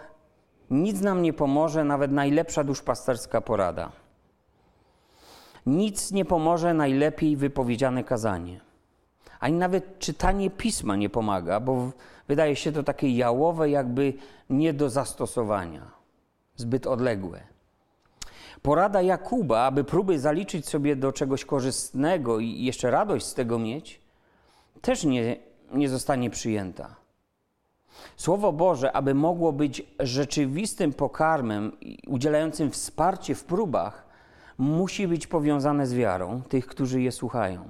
nic 0.69 1.01
nam 1.01 1.21
nie 1.21 1.33
pomoże, 1.33 1.83
nawet 1.83 2.11
najlepsza 2.11 2.63
duszpasterska 2.63 3.41
porada. 3.41 4.02
Nic 5.65 6.11
nie 6.11 6.25
pomoże 6.25 6.73
najlepiej 6.73 7.37
wypowiedziane 7.37 8.03
kazanie. 8.03 8.59
Ani 9.39 9.57
nawet 9.57 9.99
czytanie 9.99 10.49
pisma 10.49 10.95
nie 10.95 11.09
pomaga, 11.09 11.59
bo 11.59 11.91
wydaje 12.27 12.55
się 12.55 12.71
to 12.71 12.83
takie 12.83 13.09
jałowe, 13.09 13.69
jakby 13.69 14.13
nie 14.49 14.73
do 14.73 14.89
zastosowania, 14.89 15.91
zbyt 16.55 16.87
odległe. 16.87 17.43
Porada 18.61 19.01
Jakuba, 19.01 19.61
aby 19.61 19.83
próby 19.83 20.19
zaliczyć 20.19 20.69
sobie 20.69 20.95
do 20.95 21.11
czegoś 21.11 21.45
korzystnego 21.45 22.39
i 22.39 22.63
jeszcze 22.63 22.91
radość 22.91 23.25
z 23.25 23.33
tego 23.33 23.59
mieć, 23.59 24.01
też 24.81 25.03
nie, 25.03 25.37
nie 25.73 25.89
zostanie 25.89 26.29
przyjęta. 26.29 26.95
Słowo 28.17 28.53
Boże, 28.53 28.91
aby 28.91 29.13
mogło 29.13 29.53
być 29.53 29.83
rzeczywistym 29.99 30.93
pokarmem 30.93 31.71
udzielającym 32.07 32.71
wsparcie 32.71 33.35
w 33.35 33.43
próbach, 33.43 34.12
musi 34.57 35.07
być 35.07 35.27
powiązane 35.27 35.87
z 35.87 35.93
wiarą 35.93 36.41
tych, 36.49 36.67
którzy 36.67 37.01
je 37.01 37.11
słuchają. 37.11 37.63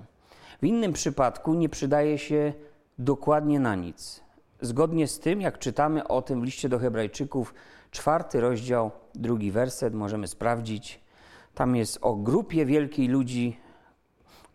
W 0.62 0.66
innym 0.66 0.94
przypadku 0.94 1.54
nie 1.54 1.70
przydaje 1.70 2.18
się 2.18 2.54
dokładnie 3.00 3.60
na 3.60 3.76
nic. 3.76 4.24
Zgodnie 4.62 5.08
z 5.08 5.20
tym, 5.20 5.42
jak 5.42 5.60
czytamy 5.60 6.08
o 6.08 6.22
tym 6.22 6.42
w 6.42 6.44
liście 6.44 6.70
do 6.70 6.80
Hebrajczyków, 6.80 7.54
czwarty 7.92 8.42
rozdział, 8.42 8.92
drugi 9.16 9.52
werset, 9.52 9.94
możemy 9.94 10.28
sprawdzić. 10.28 11.00
Tam 11.56 11.76
jest 11.76 11.98
o 12.02 12.16
grupie 12.16 12.66
wielkiej 12.66 13.08
ludzi, 13.08 13.58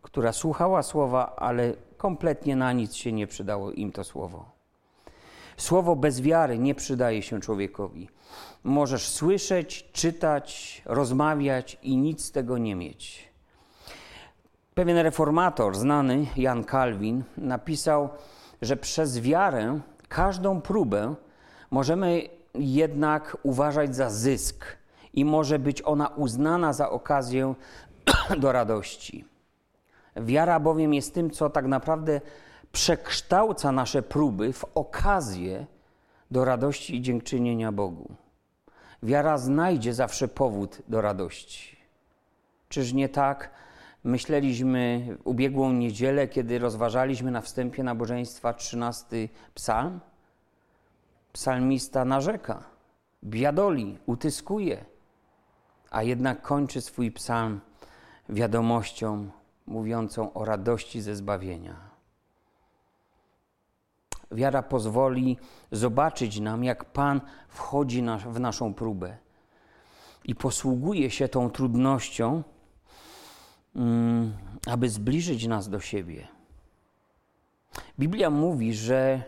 która 0.02 0.32
słuchała 0.32 0.82
słowa, 0.82 1.37
ale 1.37 1.75
kompletnie 1.97 2.56
na 2.56 2.73
nic 2.73 2.94
się 2.94 3.12
nie 3.12 3.26
przydało 3.26 3.73
im 3.73 3.92
to 3.92 4.04
słowo. 4.04 4.50
Słowo 5.56 5.97
bez 5.97 6.20
wiary 6.20 6.58
nie 6.58 6.75
przydaje 6.75 7.23
się 7.23 7.40
człowiekowi. 7.40 8.08
Możesz 8.64 9.08
słyszeć, 9.08 9.90
czytać, 9.92 10.82
rozmawiać 10.85 11.78
i 11.82 11.97
nic 11.97 12.25
z 12.25 12.32
tego 12.32 12.58
nie 12.58 12.75
mieć. 12.75 13.28
Pewien 14.75 14.97
reformator, 14.97 15.76
znany 15.76 16.26
Jan 16.37 16.64
Kalwin, 16.64 17.25
napisał, 17.37 18.08
że 18.62 18.76
przez 18.76 19.20
wiarę 19.20 19.80
każdą 20.08 20.61
próbę 20.61 21.14
możemy 21.70 22.23
jednak 22.54 23.37
uważać 23.42 23.97
za 23.97 24.11
zysk 24.11 24.64
i 25.14 25.25
może 25.25 25.58
być 25.58 25.82
ona 25.85 26.08
uznana 26.08 26.73
za 26.73 26.90
okazję 26.90 27.54
do 28.40 28.52
radości. 28.52 29.25
Wiara 30.16 30.61
bowiem 30.61 30.94
jest 30.94 31.14
tym, 31.14 31.30
co 31.30 31.50
tak 31.50 31.66
naprawdę 31.66 32.20
przekształca 32.73 33.73
nasze 33.73 34.02
próby 34.02 34.52
w 34.52 34.64
okazję 34.75 35.66
do 36.30 36.44
radości 36.44 36.97
i 36.97 37.02
dziękczynienia 37.02 37.73
Bogu. 37.73 38.14
Wiara 39.02 39.38
znajdzie 39.38 39.94
zawsze 39.94 40.28
powód 40.28 40.82
do 40.88 41.00
radości. 41.00 41.76
Czyż 42.68 42.92
nie 42.92 43.08
tak 43.08 43.50
myśleliśmy 44.04 45.16
ubiegłą 45.25 45.73
niedzielę, 45.73 46.28
kiedy 46.28 46.58
rozważaliśmy 46.58 47.30
na 47.30 47.40
wstępie 47.40 47.82
nabożeństwa 47.82 48.52
13 48.54 49.28
psalm? 49.54 50.00
Psalmista 51.32 52.04
narzeka, 52.04 52.62
biadoli, 53.25 53.99
utyskuje, 54.06 54.85
a 55.90 56.02
jednak 56.02 56.42
kończy 56.42 56.80
swój 56.80 57.12
psalm 57.12 57.61
wiadomością 58.28 59.30
mówiącą 59.66 60.32
o 60.32 60.44
radości 60.44 61.00
ze 61.00 61.16
zbawienia. 61.16 61.76
Wiara 64.30 64.62
pozwoli 64.62 65.38
zobaczyć 65.73 66.40
nam, 66.40 66.64
jak 66.64 66.85
Pan 66.85 67.20
wchodzi 67.49 68.02
w 68.26 68.40
naszą 68.40 68.75
próbę 68.75 69.16
i 70.25 70.35
posługuje 70.35 71.11
się 71.11 71.28
tą 71.28 71.50
trudnością, 71.50 72.42
mm, 73.76 74.32
aby 74.66 74.88
zbliżyć 74.88 75.47
nas 75.47 75.68
do 75.68 75.80
siebie. 75.80 76.28
Biblia 77.99 78.30
mówi, 78.30 78.75
że 78.75 79.23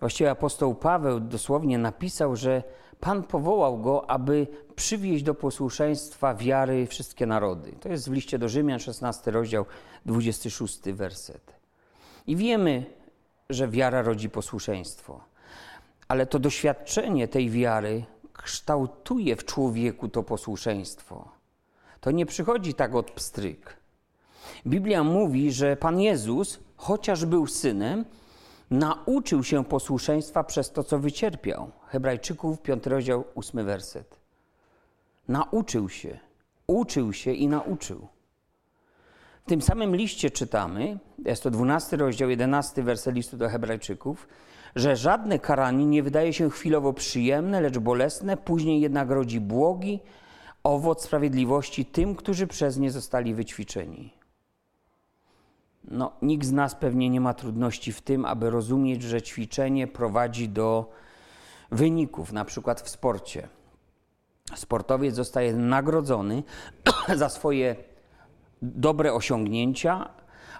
właściwie 0.00 0.30
apostoł 0.30 0.74
Paweł 0.74 1.20
dosłownie 1.20 1.78
napisał, 1.78 2.36
że 2.36 2.62
Pan 3.00 3.22
powołał 3.22 3.78
go, 3.78 4.10
aby 4.10 4.46
przywieźć 4.76 5.24
do 5.24 5.34
posłuszeństwa 5.34 6.34
wiary 6.34 6.86
wszystkie 6.86 7.26
narody. 7.26 7.72
To 7.80 7.88
jest 7.88 8.08
w 8.10 8.12
liście 8.12 8.38
do 8.38 8.48
Rzymian, 8.48 8.78
16 8.78 9.30
rozdział, 9.30 9.66
26 10.06 10.80
werset. 10.92 11.56
I 12.26 12.36
wiemy, 12.36 12.84
że 13.50 13.68
wiara 13.68 14.02
rodzi 14.02 14.30
posłuszeństwo, 14.30 15.20
ale 16.08 16.26
to 16.26 16.38
doświadczenie 16.38 17.28
tej 17.28 17.50
wiary 17.50 18.04
kształtuje 18.32 19.36
w 19.36 19.44
człowieku 19.44 20.08
to 20.08 20.22
posłuszeństwo. 20.22 21.28
To 22.00 22.10
nie 22.10 22.26
przychodzi 22.26 22.74
tak 22.74 22.94
od 22.94 23.10
pstryk. 23.10 23.76
Biblia 24.66 25.04
mówi, 25.04 25.52
że 25.52 25.76
Pan 25.76 26.00
Jezus, 26.00 26.60
chociaż 26.76 27.24
był 27.24 27.46
synem, 27.46 28.04
nauczył 28.70 29.44
się 29.44 29.64
posłuszeństwa 29.64 30.44
przez 30.44 30.72
to, 30.72 30.84
co 30.84 30.98
wycierpiał. 30.98 31.70
Hebrajczyków, 31.86 32.62
5 32.62 32.86
rozdział, 32.86 33.24
8 33.34 33.66
werset. 33.66 34.20
Nauczył 35.28 35.88
się, 35.88 36.18
uczył 36.66 37.12
się 37.12 37.32
i 37.32 37.48
nauczył. 37.48 38.08
W 39.46 39.48
tym 39.48 39.62
samym 39.62 39.96
liście 39.96 40.30
czytamy, 40.30 40.98
jest 41.24 41.42
to 41.42 41.50
12 41.50 41.96
rozdział, 41.96 42.30
11 42.30 42.82
werset 42.82 43.14
listu 43.14 43.36
do 43.36 43.48
Hebrajczyków, 43.48 44.28
że 44.76 44.96
żadne 44.96 45.38
karanie 45.38 45.86
nie 45.86 46.02
wydaje 46.02 46.32
się 46.32 46.50
chwilowo 46.50 46.92
przyjemne, 46.92 47.60
lecz 47.60 47.78
bolesne, 47.78 48.36
później 48.36 48.80
jednak 48.80 49.10
rodzi 49.10 49.40
błogi, 49.40 50.00
owoc 50.62 51.04
sprawiedliwości 51.04 51.84
tym, 51.84 52.14
którzy 52.14 52.46
przez 52.46 52.78
nie 52.78 52.90
zostali 52.90 53.34
wyćwiczeni. 53.34 54.14
No, 55.84 56.12
nikt 56.22 56.46
z 56.46 56.52
nas 56.52 56.74
pewnie 56.74 57.10
nie 57.10 57.20
ma 57.20 57.34
trudności 57.34 57.92
w 57.92 58.02
tym, 58.02 58.24
aby 58.24 58.50
rozumieć, 58.50 59.02
że 59.02 59.22
ćwiczenie 59.22 59.86
prowadzi 59.86 60.48
do 60.48 60.90
wyników, 61.70 62.32
na 62.32 62.44
przykład 62.44 62.80
w 62.80 62.88
sporcie. 62.88 63.48
Sportowiec 64.54 65.14
zostaje 65.14 65.52
nagrodzony 65.52 66.42
za 67.14 67.28
swoje 67.28 67.95
dobre 68.62 69.14
osiągnięcia, 69.14 70.08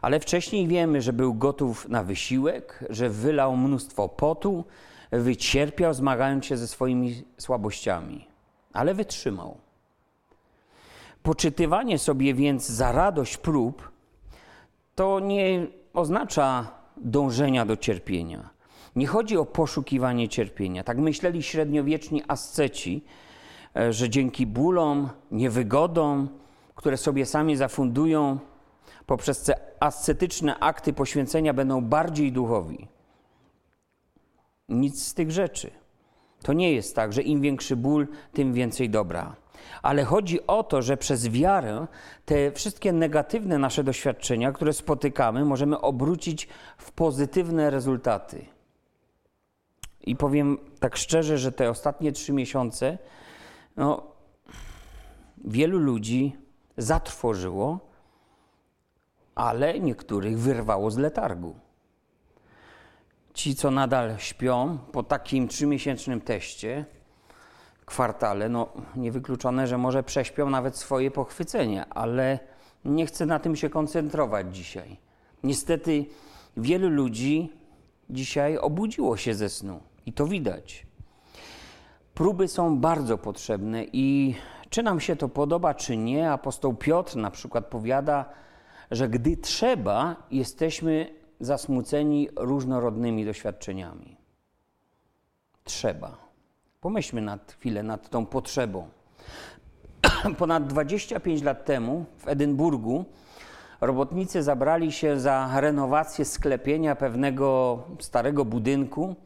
ale 0.03 0.21
wcześniej 0.21 0.69
wiemy, 0.69 1.03
że 1.03 1.13
był 1.13 1.35
gotów 1.35 1.89
na 1.89 2.03
wysiłek, 2.03 2.85
że 2.91 3.11
wylał 3.11 3.57
mnóstwo 3.57 4.09
potu, 4.09 4.65
wycierpiał, 5.11 5.95
zmagając 5.95 6.45
się 6.45 6.57
ze 6.57 6.69
swoimi 6.69 7.25
słabościami, 7.39 8.27
ale 8.73 8.95
wytrzymał. 8.95 9.57
Poczytywanie 11.23 11.99
sobie 11.99 12.35
więc 12.35 12.69
za 12.69 12.93
radość 12.93 13.37
prób 13.37 13.91
to 14.95 15.21
nie 15.21 15.67
oznacza 15.95 16.71
dążenia 16.97 17.67
do 17.67 17.77
cierpienia. 17.77 18.51
Nie 18.97 19.07
chodzi 19.07 19.37
o 19.37 19.45
poszukiwanie 19.45 20.29
cierpienia. 20.29 20.85
Tak 20.85 20.99
myśleli 20.99 21.43
średniowieczni 21.43 22.23
asceci, 22.29 23.05
e, 23.77 23.93
że 23.93 24.11
dzięki 24.11 24.47
bólom, 24.47 25.09
niewygodom, 25.31 26.29
które 26.77 26.97
sobie 26.97 27.27
sami 27.27 27.57
zafundują, 27.57 28.39
poprzez 29.07 29.43
te 29.43 29.55
ascetyczne 29.81 30.59
akty 30.59 30.93
poświęcenia 30.93 31.55
będą 31.55 31.85
bardziej 31.85 32.33
duchowi. 32.33 32.89
Nic 34.69 35.07
z 35.07 35.15
tych 35.15 35.31
rzeczy. 35.31 35.71
To 36.43 36.53
nie 36.53 36.73
jest 36.73 36.97
tak, 36.97 37.13
że 37.13 37.23
im 37.23 37.41
większy 37.41 37.77
ból, 37.77 38.07
tym 38.33 38.53
więcej 38.53 38.91
dobra. 38.91 39.37
Ale 39.83 40.05
chodzi 40.05 40.47
o 40.47 40.63
to, 40.63 40.83
że 40.83 40.97
przez 40.97 41.29
wiarę 41.29 41.87
te 42.25 42.53
wszystkie 42.53 42.93
negatywne 42.93 43.59
nasze 43.59 43.85
doświadczenia, 43.85 44.53
które 44.53 44.73
spotykamy, 44.73 45.45
możemy 45.45 45.81
obrócić 45.81 46.49
w 46.79 46.93
pozytywne 46.93 47.71
rezultaty. 47.71 48.47
I 50.01 50.17
powiem 50.17 50.59
tak 50.81 50.97
szczerze, 50.97 51.39
że 51.39 51.53
te 51.53 51.71
ostatnie 51.71 52.13
trzy 52.13 52.33
miesiące 52.33 52.99
no, 53.77 54.07
wielu 55.45 55.79
ludzi 55.79 56.37
zatrwożyło, 56.77 57.79
ale 59.35 59.81
niektórych 59.81 60.39
wyrwało 60.39 60.91
z 60.91 60.97
letargu. 60.97 61.55
Ci, 63.35 63.55
co 63.55 63.71
nadal 63.71 64.19
śpią 64.19 64.79
po 64.93 65.03
takim 65.03 65.49
trzymiesięcznym 65.49 66.21
teście, 66.21 66.85
kwartale, 67.87 68.49
no 68.49 68.69
niewykluczone, 68.97 69.67
że 69.67 69.79
może 69.79 70.03
prześpią 70.03 70.51
nawet 70.51 70.77
swoje 70.77 71.11
pochwycenie, 71.11 71.87
ale 71.91 72.39
nie 72.85 73.07
chcę 73.07 73.27
na 73.27 73.39
tym 73.39 73.57
się 73.57 73.71
koncentrować 73.71 74.57
dzisiaj. 74.57 74.97
Niestety 75.43 76.07
wielu 76.57 76.89
ludzi 76.89 77.53
dzisiaj 78.11 78.59
obudziło 78.59 79.17
się 79.17 79.35
ze 79.35 79.49
snu 79.49 79.81
i 80.07 80.13
to 80.13 80.27
widać. 80.27 80.87
Próby 82.15 82.49
są 82.49 82.79
bardzo 82.79 83.19
potrzebne 83.19 83.85
i 83.93 84.35
czy 84.71 84.83
nam 84.83 85.01
się 85.01 85.17
to 85.17 85.29
podoba, 85.29 85.75
czy 85.75 85.97
nie, 85.97 86.31
apostoł 86.31 86.75
Piotr 86.75 87.17
na 87.17 87.31
przykład 87.31 87.67
powiada, 87.67 88.25
że 88.91 89.09
gdy 89.09 89.37
trzeba, 89.37 90.17
jesteśmy 90.31 91.15
zasmuceni 91.41 92.29
różnorodnymi 92.37 93.25
doświadczeniami. 93.25 94.17
Trzeba. 95.65 96.17
Pomyślmy 96.81 97.21
na 97.21 97.39
chwilę 97.49 97.83
nad 97.83 98.11
tą 98.11 98.27
potrzebą. 98.27 98.89
Ponad 100.39 100.67
25 100.67 101.43
lat 101.43 101.65
temu 101.65 102.05
w 102.19 102.29
Edynburgu 102.29 103.05
robotnicy 103.81 104.43
zabrali 104.43 104.93
się 104.93 105.21
za 105.21 105.61
renowację 105.61 106.25
sklepienia 106.25 106.97
pewnego 106.97 107.83
starego 107.99 108.45
budynku 108.45 109.17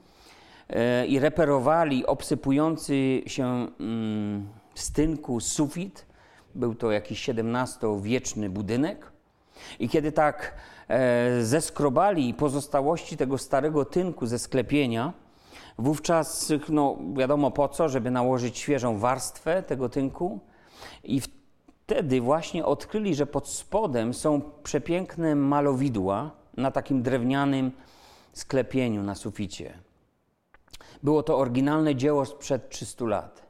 e, 0.68 1.06
i 1.06 1.18
reperowali 1.18 2.06
obsypujący 2.06 3.22
się 3.26 3.68
mm, 4.80 4.86
z 4.86 4.92
tynku 4.92 5.40
sufit. 5.40 6.06
Był 6.54 6.74
to 6.74 6.90
jakiś 6.90 7.28
XVII-wieczny 7.28 8.50
budynek. 8.50 9.12
I 9.78 9.88
kiedy 9.88 10.12
tak 10.12 10.54
e, 10.88 11.44
zeskrobali 11.44 12.34
pozostałości 12.34 13.16
tego 13.16 13.38
starego 13.38 13.84
tynku 13.84 14.26
ze 14.26 14.38
sklepienia, 14.38 15.12
wówczas, 15.78 16.52
no 16.68 16.96
wiadomo 17.16 17.50
po 17.50 17.68
co, 17.68 17.88
żeby 17.88 18.10
nałożyć 18.10 18.58
świeżą 18.58 18.98
warstwę 18.98 19.62
tego 19.62 19.88
tynku, 19.88 20.40
i 21.04 21.20
wtedy 21.20 22.20
właśnie 22.20 22.64
odkryli, 22.64 23.14
że 23.14 23.26
pod 23.26 23.48
spodem 23.48 24.14
są 24.14 24.40
przepiękne 24.62 25.34
malowidła 25.34 26.30
na 26.56 26.70
takim 26.70 27.02
drewnianym 27.02 27.72
sklepieniu 28.32 29.02
na 29.02 29.14
suficie. 29.14 29.78
Było 31.02 31.22
to 31.22 31.38
oryginalne 31.38 31.94
dzieło 31.94 32.26
sprzed 32.26 32.68
300 32.68 33.04
lat. 33.04 33.49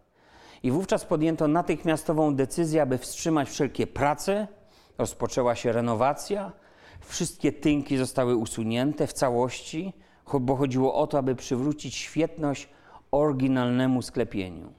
I 0.62 0.70
wówczas 0.70 1.05
podjęto 1.05 1.49
natychmiastową 1.49 2.35
decyzję, 2.35 2.83
aby 2.83 2.99
wstrzymać 2.99 3.51
wszelkie 3.51 3.87
prace. 3.87 4.49
Rozpoczęła 4.99 5.55
się 5.55 5.73
renowacja. 5.73 6.53
Wszystkie 7.01 7.53
tynki 7.53 7.96
zostały 7.96 8.37
usunięte 8.37 9.07
w 9.07 9.12
całości, 9.12 9.92
bo 10.40 10.57
chodziło 10.57 10.94
o 10.94 11.07
to, 11.07 11.18
aby 11.18 11.35
przywrócić 11.35 11.94
świetność 11.94 12.68
oryginalnemu 13.11 14.03
sklepieniu. 14.03 14.73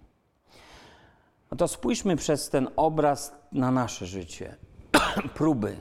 No 1.51 1.57
to 1.57 1.67
spójrzmy 1.67 2.15
przez 2.15 2.49
ten 2.49 2.69
obraz 2.75 3.35
na 3.51 3.71
nasze 3.71 4.05
życie. 4.05 4.55
Próby. 5.35 5.79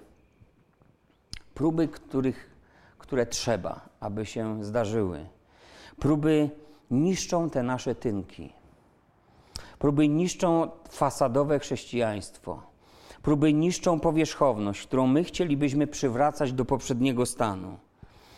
Próby, 1.55 1.89
których, 1.89 2.51
które 2.99 3.27
trzeba, 3.27 3.89
aby 4.01 4.27
się 4.27 4.65
zdarzyły. 4.65 5.27
Próby 5.99 6.51
niszczą 6.91 7.51
te 7.51 7.63
nasze 7.63 7.95
tynki. 7.95 8.60
Próby 9.81 10.09
niszczą 10.09 10.71
fasadowe 10.89 11.59
chrześcijaństwo. 11.59 12.63
Próby 13.23 13.53
niszczą 13.53 14.01
powierzchowność, 14.01 14.87
którą 14.87 15.07
my 15.07 15.25
chcielibyśmy 15.25 15.87
przywracać 15.87 16.53
do 16.53 16.65
poprzedniego 16.65 17.27
stanu. 17.27 17.79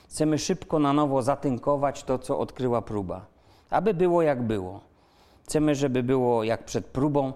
Chcemy 0.08 0.38
szybko 0.38 0.78
na 0.78 0.92
nowo 0.92 1.22
zatynkować 1.22 2.04
to, 2.04 2.18
co 2.18 2.38
odkryła 2.38 2.82
próba, 2.82 3.26
aby 3.70 3.94
było 3.94 4.22
jak 4.22 4.42
było. 4.42 4.80
Chcemy, 5.44 5.74
żeby 5.74 6.02
było 6.02 6.44
jak 6.44 6.64
przed 6.64 6.86
próbą, 6.86 7.32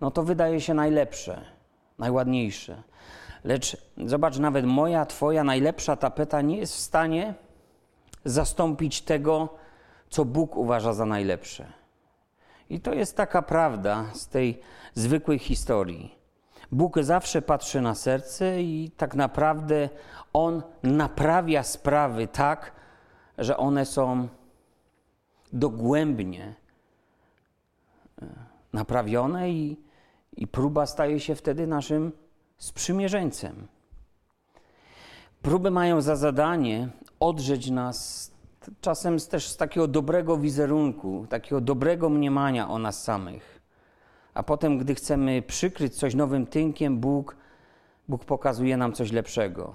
no 0.00 0.10
to 0.10 0.22
wydaje 0.22 0.60
się 0.60 0.74
najlepsze, 0.74 1.44
najładniejsze. 1.98 2.82
Lecz 3.44 3.76
zobacz, 4.06 4.38
nawet 4.38 4.66
moja, 4.66 5.06
Twoja 5.06 5.44
najlepsza 5.44 5.96
tapeta 5.96 6.40
nie 6.42 6.56
jest 6.56 6.74
w 6.74 6.80
stanie 6.80 7.34
zastąpić 8.24 9.02
tego, 9.02 9.48
co 10.10 10.24
Bóg 10.24 10.56
uważa 10.56 10.92
za 10.92 11.06
najlepsze. 11.06 11.85
I 12.70 12.80
to 12.80 12.94
jest 12.94 13.16
taka 13.16 13.42
prawda 13.42 14.04
z 14.14 14.28
tej 14.28 14.60
zwykłej 14.94 15.38
historii. 15.38 16.14
Bóg 16.72 16.98
zawsze 17.00 17.42
patrzy 17.42 17.80
na 17.80 17.94
serce 17.94 18.62
i 18.62 18.90
tak 18.96 19.14
naprawdę 19.14 19.88
On 20.32 20.62
naprawia 20.82 21.62
sprawy 21.62 22.28
tak, 22.28 22.72
że 23.38 23.56
one 23.56 23.86
są 23.86 24.28
dogłębnie 25.52 26.54
e, 28.22 28.26
naprawione 28.72 29.50
i, 29.50 29.76
i 30.36 30.46
próba 30.46 30.86
staje 30.86 31.20
się 31.20 31.34
wtedy 31.34 31.66
naszym 31.66 32.12
sprzymierzeńcem. 32.58 33.66
Próby 35.42 35.70
mają 35.70 36.00
za 36.00 36.16
zadanie 36.16 36.88
odrzeć 37.20 37.70
nas 37.70 38.30
czasem 38.80 39.18
też 39.18 39.48
z 39.48 39.56
takiego 39.56 39.88
dobrego 39.88 40.36
wizerunku, 40.36 41.26
takiego 41.28 41.60
dobrego 41.60 42.08
mniemania 42.08 42.68
o 42.68 42.78
nas 42.78 43.02
samych. 43.02 43.62
A 44.34 44.42
potem, 44.42 44.78
gdy 44.78 44.94
chcemy 44.94 45.42
przykryć 45.42 45.94
coś 45.94 46.14
nowym 46.14 46.46
tynkiem, 46.46 46.98
Bóg, 46.98 47.36
Bóg 48.08 48.24
pokazuje 48.24 48.76
nam 48.76 48.92
coś 48.92 49.12
lepszego. 49.12 49.74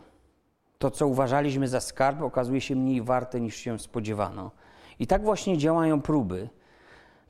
To, 0.79 0.91
co 0.91 1.07
uważaliśmy 1.07 1.67
za 1.67 1.81
skarb, 1.81 2.21
okazuje 2.21 2.61
się 2.61 2.75
mniej 2.75 3.01
warte 3.01 3.41
niż 3.41 3.55
się 3.55 3.79
spodziewano. 3.79 4.51
I 4.99 5.07
tak 5.07 5.23
właśnie 5.23 5.57
działają 5.57 6.01
próby. 6.01 6.49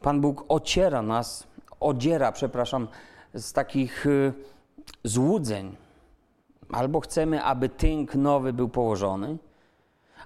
Pan 0.01 0.21
Bóg 0.21 0.45
ociera 0.47 1.01
nas, 1.01 1.47
odziera, 1.79 2.31
przepraszam, 2.31 2.87
z 3.33 3.53
takich 3.53 4.05
y, 4.05 4.33
złudzeń. 5.03 5.75
Albo 6.71 6.99
chcemy, 6.99 7.43
aby 7.43 7.69
tynk 7.69 8.15
nowy 8.15 8.53
był 8.53 8.69
położony, 8.69 9.37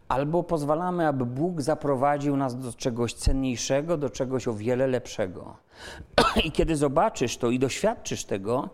albo 0.08 0.44
pozwalamy, 0.44 1.08
aby 1.08 1.26
Bóg 1.26 1.62
zaprowadził 1.62 2.38
nas 2.38 2.60
do 2.60 2.74
czegoś 2.74 3.14
cenniejszego, 3.14 3.98
do 3.98 4.10
czegoś 4.10 4.48
o 4.48 4.54
wiele 4.54 4.88
lepszego. 4.88 5.58
I 6.46 6.52
kiedy 6.52 6.76
zobaczysz 6.76 7.38
to 7.38 7.50
i 7.50 7.60
doświadczysz 7.60 8.26
tego, 8.26 8.70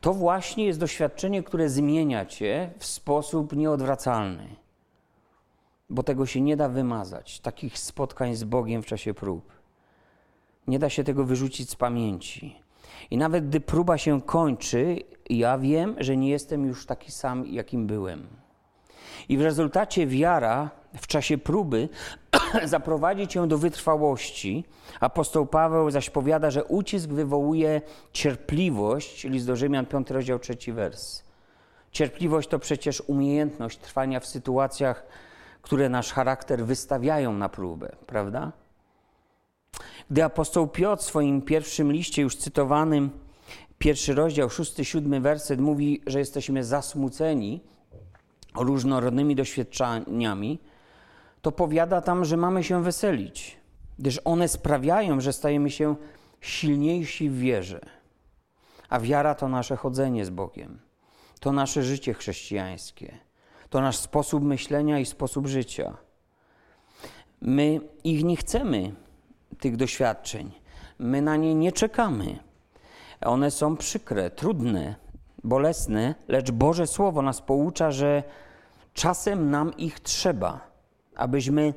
to 0.00 0.14
właśnie 0.14 0.64
jest 0.64 0.80
doświadczenie, 0.80 1.42
które 1.42 1.68
zmienia 1.68 2.26
cię 2.26 2.70
w 2.78 2.86
sposób 2.86 3.56
nieodwracalny. 3.56 4.56
Bo 5.90 6.02
tego 6.02 6.26
się 6.26 6.40
nie 6.40 6.56
da 6.56 6.68
wymazać, 6.68 7.40
takich 7.40 7.78
spotkań 7.78 8.34
z 8.34 8.44
Bogiem 8.44 8.82
w 8.82 8.86
czasie 8.86 9.14
prób. 9.14 9.52
Nie 10.66 10.78
da 10.78 10.90
się 10.90 11.04
tego 11.04 11.24
wyrzucić 11.24 11.70
z 11.70 11.76
pamięci. 11.76 12.56
I 13.10 13.18
nawet 13.18 13.48
gdy 13.48 13.60
próba 13.60 13.98
się 13.98 14.22
kończy, 14.22 14.96
ja 15.30 15.58
wiem, 15.58 15.96
że 15.98 16.16
nie 16.16 16.30
jestem 16.30 16.66
już 16.66 16.86
taki 16.86 17.12
sam, 17.12 17.46
jakim 17.46 17.86
byłem. 17.86 18.39
I 19.28 19.38
w 19.38 19.42
rezultacie 19.42 20.06
wiara 20.06 20.70
w 20.96 21.06
czasie 21.06 21.38
próby 21.38 21.88
zaprowadzi 22.64 23.28
cię 23.28 23.48
do 23.48 23.58
wytrwałości. 23.58 24.64
Apostoł 25.00 25.46
Paweł 25.46 25.90
zaś 25.90 26.10
powiada, 26.10 26.50
że 26.50 26.64
ucisk 26.64 27.08
wywołuje 27.08 27.80
cierpliwość, 28.12 29.24
list 29.24 29.46
do 29.46 29.56
Rzymian 29.56 29.86
5 29.86 30.10
rozdział 30.10 30.38
3 30.38 30.72
wers. 30.72 31.22
Cierpliwość 31.92 32.48
to 32.48 32.58
przecież 32.58 33.00
umiejętność 33.00 33.78
trwania 33.78 34.20
w 34.20 34.26
sytuacjach, 34.26 35.06
które 35.62 35.88
nasz 35.88 36.12
charakter 36.12 36.64
wystawiają 36.64 37.32
na 37.32 37.48
próbę, 37.48 37.96
prawda? 38.06 38.52
Gdy 40.10 40.24
apostoł 40.24 40.68
Piotr 40.68 41.02
w 41.02 41.06
swoim 41.06 41.42
pierwszym 41.42 41.92
liście, 41.92 42.22
już 42.22 42.36
cytowanym, 42.36 43.10
pierwszy 43.78 44.14
rozdział, 44.14 44.50
szósty, 44.50 44.84
siódmy 44.84 45.20
werset, 45.20 45.60
mówi, 45.60 46.02
że 46.06 46.18
jesteśmy 46.18 46.64
zasmuceni 46.64 47.60
różnorodnymi 48.54 49.34
doświadczeniami, 49.34 50.58
to 51.42 51.52
powiada 51.52 52.00
tam, 52.00 52.24
że 52.24 52.36
mamy 52.36 52.64
się 52.64 52.82
weselić, 52.82 53.56
gdyż 53.98 54.20
one 54.24 54.48
sprawiają, 54.48 55.20
że 55.20 55.32
stajemy 55.32 55.70
się 55.70 55.96
silniejsi 56.40 57.30
w 57.30 57.38
wierze. 57.38 57.80
A 58.88 59.00
wiara 59.00 59.34
to 59.34 59.48
nasze 59.48 59.76
chodzenie 59.76 60.24
z 60.24 60.30
Bogiem, 60.30 60.78
to 61.40 61.52
nasze 61.52 61.82
życie 61.82 62.14
chrześcijańskie, 62.14 63.18
to 63.70 63.80
nasz 63.80 63.96
sposób 63.96 64.44
myślenia 64.44 64.98
i 64.98 65.06
sposób 65.06 65.46
życia. 65.46 65.96
My 67.40 67.80
ich 68.04 68.24
nie 68.24 68.36
chcemy, 68.36 68.92
tych 69.60 69.76
doświadczeń. 69.76 70.52
My 70.98 71.22
na 71.22 71.36
nie 71.36 71.54
nie 71.54 71.72
czekamy. 71.72 72.38
One 73.20 73.50
są 73.50 73.76
przykre, 73.76 74.30
trudne, 74.30 74.94
bolesne, 75.44 76.14
lecz 76.28 76.50
Boże 76.50 76.86
Słowo 76.86 77.22
nas 77.22 77.40
poucza, 77.40 77.90
że 77.90 78.22
czasem 78.94 79.50
nam 79.50 79.76
ich 79.76 80.00
trzeba, 80.00 80.60
abyśmy 81.16 81.74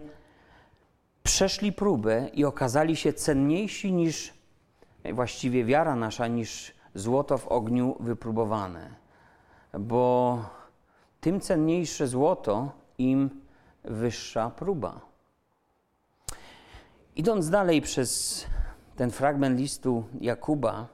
przeszli 1.23 1.71
próbę 1.71 2.29
i 2.33 2.45
okazali 2.45 2.95
się 2.95 3.13
cenniejsi 3.13 3.93
niż 3.93 4.33
właściwie 5.13 5.65
wiara 5.65 5.95
nasza, 5.95 6.27
niż 6.27 6.73
złoto 6.95 7.37
w 7.37 7.47
ogniu 7.47 7.95
wypróbowane. 7.99 8.89
Bo 9.79 10.39
tym 11.21 11.39
cenniejsze 11.39 12.07
złoto, 12.07 12.71
im 12.97 13.29
wyższa 13.83 14.49
próba. 14.49 15.01
Idąc 17.15 17.49
dalej 17.49 17.81
przez 17.81 18.45
ten 18.95 19.11
fragment 19.11 19.59
listu 19.59 20.03
Jakuba, 20.21 20.87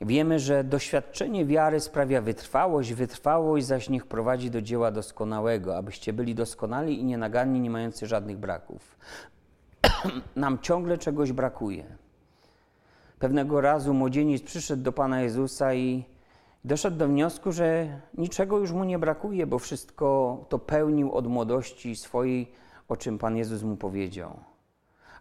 wiemy, 0.00 0.38
że 0.38 0.64
doświadczenie 0.64 1.46
wiary 1.46 1.80
sprawia 1.80 2.22
wytrwałość, 2.22 2.92
wytrwałość 2.92 3.66
zaś 3.66 3.88
niech 3.88 4.06
prowadzi 4.06 4.50
do 4.50 4.62
dzieła 4.62 4.90
doskonałego, 4.90 5.76
abyście 5.76 6.12
byli 6.12 6.34
doskonali 6.34 7.00
i 7.00 7.04
nienaganni, 7.04 7.60
nie 7.60 7.70
mający 7.70 8.06
żadnych 8.06 8.38
braków. 8.38 8.98
Nam 10.36 10.58
ciągle 10.58 10.98
czegoś 10.98 11.32
brakuje. 11.32 11.84
Pewnego 13.18 13.60
razu 13.60 13.94
młodzieniec 13.94 14.42
przyszedł 14.42 14.82
do 14.82 14.92
Pana 14.92 15.20
Jezusa 15.20 15.74
i 15.74 16.04
doszedł 16.64 16.96
do 16.96 17.08
wniosku, 17.08 17.52
że 17.52 18.00
niczego 18.18 18.58
już 18.58 18.72
mu 18.72 18.84
nie 18.84 18.98
brakuje, 18.98 19.46
bo 19.46 19.58
wszystko 19.58 20.38
to 20.48 20.58
pełnił 20.58 21.12
od 21.12 21.26
młodości 21.26 21.96
swojej, 21.96 22.52
o 22.88 22.96
czym 22.96 23.18
Pan 23.18 23.36
Jezus 23.36 23.62
mu 23.62 23.76
powiedział 23.76 24.40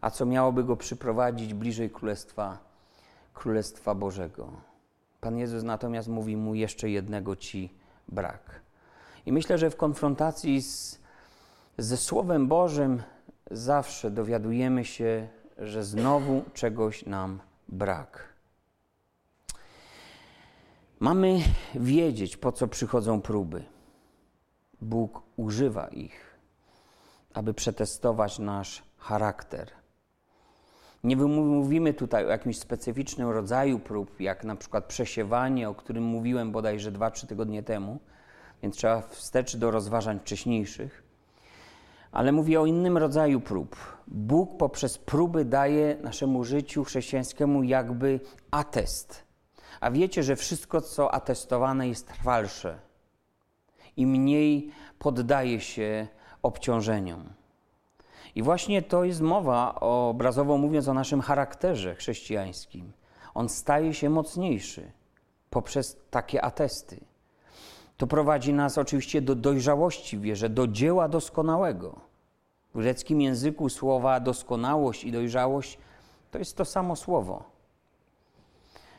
a 0.01 0.11
co 0.11 0.25
miałoby 0.25 0.63
go 0.63 0.77
przyprowadzić 0.77 1.53
bliżej 1.53 1.89
Królestwa, 1.89 2.57
Królestwa 3.37 3.95
Bożego. 3.95 4.51
Pan 5.21 5.37
Jezus 5.37 5.63
natomiast 5.63 6.07
mówi 6.07 6.37
mu 6.37 6.55
jeszcze 6.55 6.89
jednego 6.89 7.35
ci 7.35 7.73
brak. 8.07 8.61
I 9.25 9.31
myślę, 9.31 9.57
że 9.57 9.69
w 9.69 9.75
konfrontacji 9.75 10.61
z, 10.61 10.99
ze 11.77 11.97
Słowem 11.97 12.47
Bożym 12.47 13.03
zawsze 13.51 14.11
dowiadujemy 14.11 14.85
się, 14.85 15.27
że 15.57 15.83
znowu 15.83 16.43
czegoś 16.53 17.05
nam 17.05 17.39
brak. 17.67 18.33
Mamy 20.99 21.39
wiedzieć, 21.75 22.37
po 22.37 22.51
co 22.51 22.67
przychodzą 22.67 23.21
próby. 23.21 23.63
Bóg 24.81 25.21
używa 25.35 25.87
ich, 25.87 26.37
aby 27.33 27.53
przetestować 27.53 28.39
nasz 28.39 28.83
charakter, 28.97 29.71
nie 31.03 31.15
mówimy 31.15 31.93
tutaj 31.93 32.25
o 32.25 32.29
jakimś 32.29 32.59
specyficznym 32.59 33.29
rodzaju 33.29 33.79
prób, 33.79 34.19
jak 34.19 34.43
na 34.43 34.55
przykład 34.55 34.85
przesiewanie, 34.85 35.69
o 35.69 35.75
którym 35.75 36.03
mówiłem 36.03 36.51
bodajże 36.51 36.91
2-3 36.91 37.27
tygodnie 37.27 37.63
temu, 37.63 37.99
więc 38.63 38.75
trzeba 38.75 39.01
wstecz 39.01 39.57
do 39.57 39.71
rozważań 39.71 40.19
wcześniejszych. 40.19 41.03
Ale 42.11 42.31
mówię 42.31 42.61
o 42.61 42.65
innym 42.65 42.97
rodzaju 42.97 43.41
prób. 43.41 43.75
Bóg 44.07 44.57
poprzez 44.57 44.97
próby 44.97 45.45
daje 45.45 45.97
naszemu 46.03 46.43
życiu 46.43 46.83
chrześcijańskiemu 46.83 47.63
jakby 47.63 48.19
atest. 48.51 49.23
A 49.79 49.91
wiecie, 49.91 50.23
że 50.23 50.35
wszystko, 50.35 50.81
co 50.81 51.13
atestowane, 51.13 51.87
jest 51.87 52.07
trwalsze 52.07 52.79
i 53.97 54.05
mniej 54.05 54.71
poddaje 54.99 55.59
się 55.61 56.07
obciążeniom. 56.41 57.29
I 58.37 58.43
właśnie 58.43 58.81
to 58.81 59.03
jest 59.03 59.21
mowa, 59.21 59.75
obrazowo 59.79 60.57
mówiąc, 60.57 60.87
o 60.87 60.93
naszym 60.93 61.21
charakterze 61.21 61.95
chrześcijańskim. 61.95 62.91
On 63.33 63.49
staje 63.49 63.93
się 63.93 64.09
mocniejszy 64.09 64.91
poprzez 65.49 65.97
takie 66.11 66.41
atesty. 66.41 66.99
To 67.97 68.07
prowadzi 68.07 68.53
nas 68.53 68.77
oczywiście 68.77 69.21
do 69.21 69.35
dojrzałości 69.35 70.17
w 70.17 70.21
wierze, 70.21 70.49
do 70.49 70.67
dzieła 70.67 71.07
doskonałego. 71.07 71.99
W 72.75 72.77
greckim 72.79 73.21
języku 73.21 73.69
słowa 73.69 74.19
doskonałość 74.19 75.03
i 75.03 75.11
dojrzałość 75.11 75.77
to 76.31 76.39
jest 76.39 76.57
to 76.57 76.65
samo 76.65 76.95
słowo. 76.95 77.43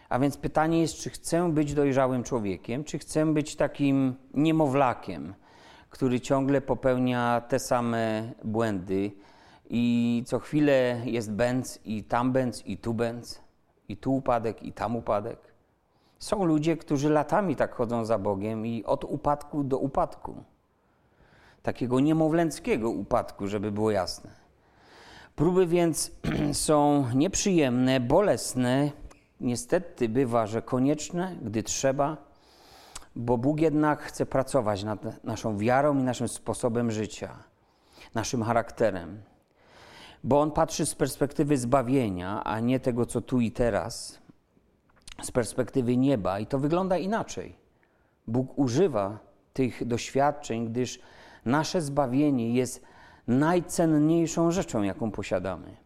A 0.08 0.18
więc 0.18 0.36
pytanie 0.36 0.80
jest, 0.80 0.94
czy 0.94 1.10
chcę 1.10 1.52
być 1.52 1.74
dojrzałym 1.74 2.24
człowiekiem, 2.24 2.84
czy 2.84 2.98
chcę 2.98 3.26
być 3.26 3.56
takim 3.56 4.14
niemowlakiem, 4.34 5.34
który 5.90 6.20
ciągle 6.20 6.60
popełnia 6.60 7.40
te 7.48 7.58
same 7.58 8.32
błędy 8.44 9.12
i 9.70 10.22
co 10.26 10.38
chwilę 10.38 11.00
jest 11.04 11.32
bęc 11.32 11.78
i 11.84 12.04
tam 12.04 12.32
bęc 12.32 12.66
i 12.66 12.78
tu 12.78 12.94
bęc, 12.94 13.40
i 13.88 13.96
tu 13.96 14.14
upadek 14.14 14.62
i 14.62 14.72
tam 14.72 14.96
upadek. 14.96 15.38
Są 16.18 16.44
ludzie, 16.44 16.76
którzy 16.76 17.10
latami 17.10 17.56
tak 17.56 17.74
chodzą 17.74 18.04
za 18.04 18.18
Bogiem 18.18 18.66
i 18.66 18.84
od 18.84 19.04
upadku 19.04 19.64
do 19.64 19.78
upadku. 19.78 20.34
Takiego 21.62 22.00
niemowlęckiego 22.00 22.90
upadku, 22.90 23.46
żeby 23.46 23.72
było 23.72 23.90
jasne. 23.90 24.30
Próby 25.36 25.66
więc 25.66 26.10
są 26.52 27.04
nieprzyjemne, 27.14 28.00
bolesne. 28.00 28.90
Niestety 29.40 30.08
bywa, 30.08 30.46
że 30.46 30.62
konieczne, 30.62 31.36
gdy 31.42 31.62
trzeba, 31.62 32.27
bo 33.18 33.38
Bóg 33.38 33.60
jednak 33.60 34.02
chce 34.02 34.26
pracować 34.26 34.84
nad 34.84 35.24
naszą 35.24 35.58
wiarą 35.58 35.98
i 35.98 36.02
naszym 36.02 36.28
sposobem 36.28 36.90
życia, 36.90 37.38
naszym 38.14 38.42
charakterem. 38.42 39.22
Bo 40.24 40.40
On 40.40 40.50
patrzy 40.50 40.86
z 40.86 40.94
perspektywy 40.94 41.56
zbawienia, 41.56 42.44
a 42.44 42.60
nie 42.60 42.80
tego, 42.80 43.06
co 43.06 43.20
tu 43.20 43.40
i 43.40 43.52
teraz, 43.52 44.18
z 45.22 45.30
perspektywy 45.30 45.96
nieba, 45.96 46.40
i 46.40 46.46
to 46.46 46.58
wygląda 46.58 46.98
inaczej. 46.98 47.56
Bóg 48.26 48.58
używa 48.58 49.18
tych 49.52 49.86
doświadczeń, 49.86 50.66
gdyż 50.66 51.00
nasze 51.44 51.80
zbawienie 51.80 52.54
jest 52.54 52.82
najcenniejszą 53.26 54.50
rzeczą, 54.50 54.82
jaką 54.82 55.10
posiadamy. 55.10 55.76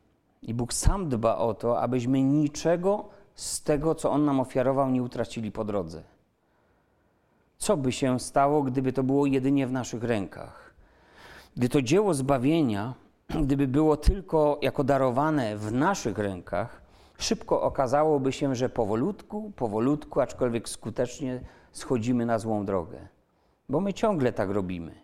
I 0.42 0.54
Bóg 0.54 0.72
sam 0.72 1.08
dba 1.08 1.36
o 1.36 1.54
to, 1.54 1.80
abyśmy 1.80 2.22
niczego 2.22 3.08
z 3.34 3.62
tego, 3.62 3.94
co 3.94 4.10
On 4.10 4.24
nam 4.24 4.40
ofiarował, 4.40 4.90
nie 4.90 5.02
utracili 5.02 5.52
po 5.52 5.64
drodze. 5.64 6.11
Co 7.62 7.76
by 7.76 7.92
się 7.92 8.20
stało, 8.20 8.62
gdyby 8.62 8.92
to 8.92 9.02
było 9.02 9.26
jedynie 9.26 9.66
w 9.66 9.72
naszych 9.72 10.02
rękach? 10.02 10.74
Gdy 11.56 11.68
to 11.68 11.82
dzieło 11.82 12.14
zbawienia, 12.14 12.94
gdyby 13.44 13.68
było 13.68 13.96
tylko 13.96 14.58
jako 14.62 14.84
darowane 14.84 15.56
w 15.56 15.72
naszych 15.72 16.18
rękach, 16.18 16.82
szybko 17.18 17.62
okazałoby 17.62 18.32
się, 18.32 18.54
że 18.54 18.68
powolutku, 18.68 19.52
powolutku, 19.56 20.20
aczkolwiek 20.20 20.68
skutecznie 20.68 21.40
schodzimy 21.72 22.26
na 22.26 22.38
złą 22.38 22.64
drogę. 22.64 23.08
Bo 23.68 23.80
my 23.80 23.94
ciągle 23.94 24.32
tak 24.32 24.50
robimy. 24.50 24.94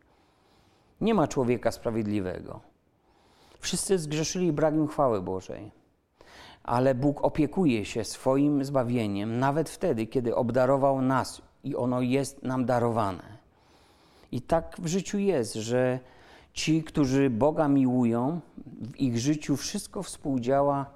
Nie 1.00 1.14
ma 1.14 1.28
człowieka 1.28 1.70
sprawiedliwego. 1.70 2.60
Wszyscy 3.60 3.98
zgrzeszyli 3.98 4.52
brak 4.52 4.74
im 4.74 4.88
chwały 4.88 5.22
Bożej. 5.22 5.70
Ale 6.62 6.94
Bóg 6.94 7.24
opiekuje 7.24 7.84
się 7.84 8.04
swoim 8.04 8.64
zbawieniem 8.64 9.38
nawet 9.38 9.70
wtedy, 9.70 10.06
kiedy 10.06 10.36
obdarował 10.36 11.02
nas 11.02 11.47
i 11.64 11.76
ono 11.76 12.00
jest 12.00 12.42
nam 12.42 12.64
darowane. 12.64 13.38
I 14.32 14.42
tak 14.42 14.76
w 14.78 14.86
życiu 14.86 15.18
jest, 15.18 15.54
że 15.54 16.00
ci, 16.52 16.82
którzy 16.84 17.30
Boga 17.30 17.68
miłują, 17.68 18.40
w 18.80 19.00
ich 19.00 19.18
życiu 19.18 19.56
wszystko 19.56 20.02
współdziała 20.02 20.86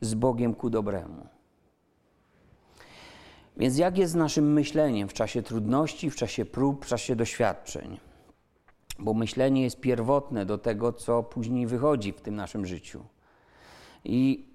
z 0.00 0.14
Bogiem 0.14 0.54
ku 0.54 0.70
dobremu. 0.70 1.26
Więc 3.56 3.78
jak 3.78 3.98
jest 3.98 4.12
z 4.12 4.16
naszym 4.16 4.52
myśleniem 4.52 5.08
w 5.08 5.12
czasie 5.12 5.42
trudności, 5.42 6.10
w 6.10 6.16
czasie 6.16 6.44
prób, 6.44 6.84
w 6.84 6.88
czasie 6.88 7.16
doświadczeń? 7.16 8.00
Bo 8.98 9.14
myślenie 9.14 9.62
jest 9.62 9.80
pierwotne 9.80 10.46
do 10.46 10.58
tego, 10.58 10.92
co 10.92 11.22
później 11.22 11.66
wychodzi 11.66 12.12
w 12.12 12.20
tym 12.20 12.36
naszym 12.36 12.66
życiu. 12.66 13.04
I 14.04 14.48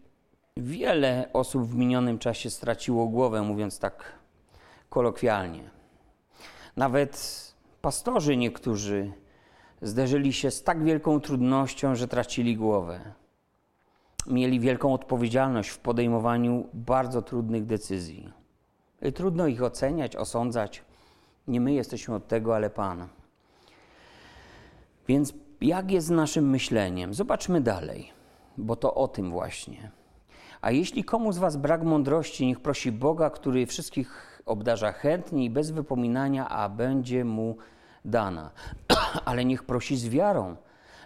wiele 0.58 1.30
osób 1.34 1.63
w 1.63 1.76
minionym 1.76 2.20
czasie 2.20 2.50
straciło 2.50 3.08
głowę, 3.08 3.42
mówiąc 3.42 3.80
tak 3.80 4.23
kolokwialnie. 4.94 5.70
Nawet 6.78 7.14
pastorzy 7.82 8.38
niektórzy 8.38 9.14
zderzyli 9.82 10.34
się 10.34 10.52
z 10.52 10.64
tak 10.64 10.84
wielką 10.84 11.20
trudnością, 11.20 11.96
że 11.96 12.08
tracili 12.08 12.58
głowę. 12.58 13.00
Mieli 14.28 14.60
wielką 14.60 14.94
odpowiedzialność 14.94 15.70
w 15.70 15.80
podejmowaniu 15.80 16.68
bardzo 16.74 17.22
trudnych 17.22 17.66
decyzji. 17.66 18.34
Trudno 19.16 19.48
ich 19.48 19.64
oceniać, 19.64 20.16
osądzać. 20.16 20.84
Nie 21.48 21.62
my 21.62 21.74
jesteśmy 21.74 22.16
od 22.16 22.28
tego, 22.28 22.56
ale 22.56 22.70
Pan. 22.70 23.08
Więc 25.08 25.34
jak 25.62 25.92
jest 25.92 26.08
z 26.08 26.10
naszym 26.12 26.50
myśleniem? 26.50 27.14
Zobaczmy 27.14 27.62
dalej, 27.62 28.12
bo 28.58 28.76
to 28.76 28.94
o 28.94 29.08
tym 29.08 29.32
właśnie. 29.32 29.92
A 30.62 30.72
jeśli 30.72 31.04
komu 31.04 31.32
z 31.32 31.38
Was 31.38 31.58
brak 31.58 31.84
mądrości, 31.84 32.46
niech 32.46 32.60
prosi 32.60 32.92
Boga, 32.92 33.30
który 33.30 33.66
wszystkich 33.66 34.33
obdarza 34.46 34.92
chętnie 34.92 35.46
i 35.46 35.50
bez 35.50 35.72
wypominania, 35.72 36.50
a 36.50 36.70
będzie 36.70 37.26
mu 37.26 37.58
dana. 38.06 38.52
Ale 39.26 39.46
niech 39.46 39.64
prosi 39.64 39.98
z 39.98 40.08
wiarą, 40.08 40.56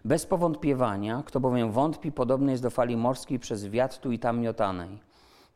bez 0.06 0.26
powątpiewania, 0.26 1.24
kto 1.26 1.40
bowiem 1.40 1.72
wątpi, 1.72 2.12
podobny 2.12 2.52
jest 2.52 2.64
do 2.64 2.70
fali 2.70 2.98
morskiej 2.98 3.40
przez 3.40 3.66
wiatr 3.66 3.98
tu 3.98 4.12
i 4.12 4.20
tam 4.20 4.40
miotanej. 4.40 5.00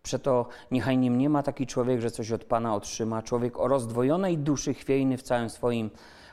Przeto 0.04 0.48
niechaj 0.72 0.98
nie 0.98 1.12
mniema 1.12 1.44
taki 1.44 1.68
człowiek, 1.68 2.02
że 2.02 2.12
coś 2.12 2.32
od 2.32 2.44
Pana 2.44 2.76
otrzyma, 2.76 3.22
człowiek 3.22 3.60
o 3.60 3.68
rozdwojonej 3.68 4.38
duszy 4.38 4.74
chwiejny 4.74 5.18
w 5.18 5.24
całym 5.24 5.50
swoim 5.50 5.90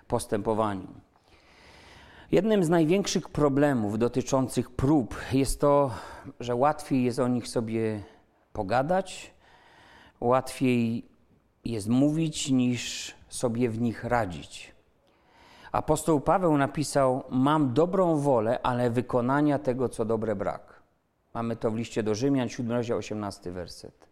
postępowaniu. 0.09 0.89
Jednym 2.33 2.65
z 2.65 2.69
największych 2.69 3.29
problemów 3.29 3.99
dotyczących 3.99 4.71
prób 4.71 5.15
jest 5.33 5.61
to, 5.61 5.91
że 6.41 6.55
łatwiej 6.55 7.05
jest 7.05 7.19
o 7.19 7.29
nich 7.29 7.49
sobie 7.49 8.03
pogadać, 8.53 9.35
łatwiej 10.21 11.09
jest 11.69 11.89
mówić 11.89 12.51
niż 12.51 13.15
sobie 13.29 13.71
w 13.71 13.81
nich 13.81 14.05
radzić. 14.05 14.75
Apostoł 15.73 16.21
Paweł 16.21 16.57
napisał: 16.57 17.25
Mam 17.31 17.75
dobrą 17.75 18.17
wolę, 18.17 18.59
ale 18.63 18.91
wykonania 18.91 19.59
tego, 19.59 19.89
co 19.89 20.05
dobre 20.05 20.37
brak. 20.37 20.83
Mamy 21.35 21.57
to 21.57 21.71
w 21.71 21.77
liście 21.77 22.03
do 22.03 22.15
Rzymian, 22.15 22.49
7 22.49 22.73
rozdział, 22.73 22.99
18 22.99 23.53
werset. 23.53 24.09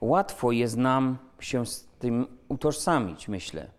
Łatwo 0.00 0.52
jest 0.52 0.76
nam 0.76 1.18
się 1.40 1.66
z 1.66 1.88
tym 1.98 2.26
utożsamić, 2.48 3.28
myślę. 3.28 3.70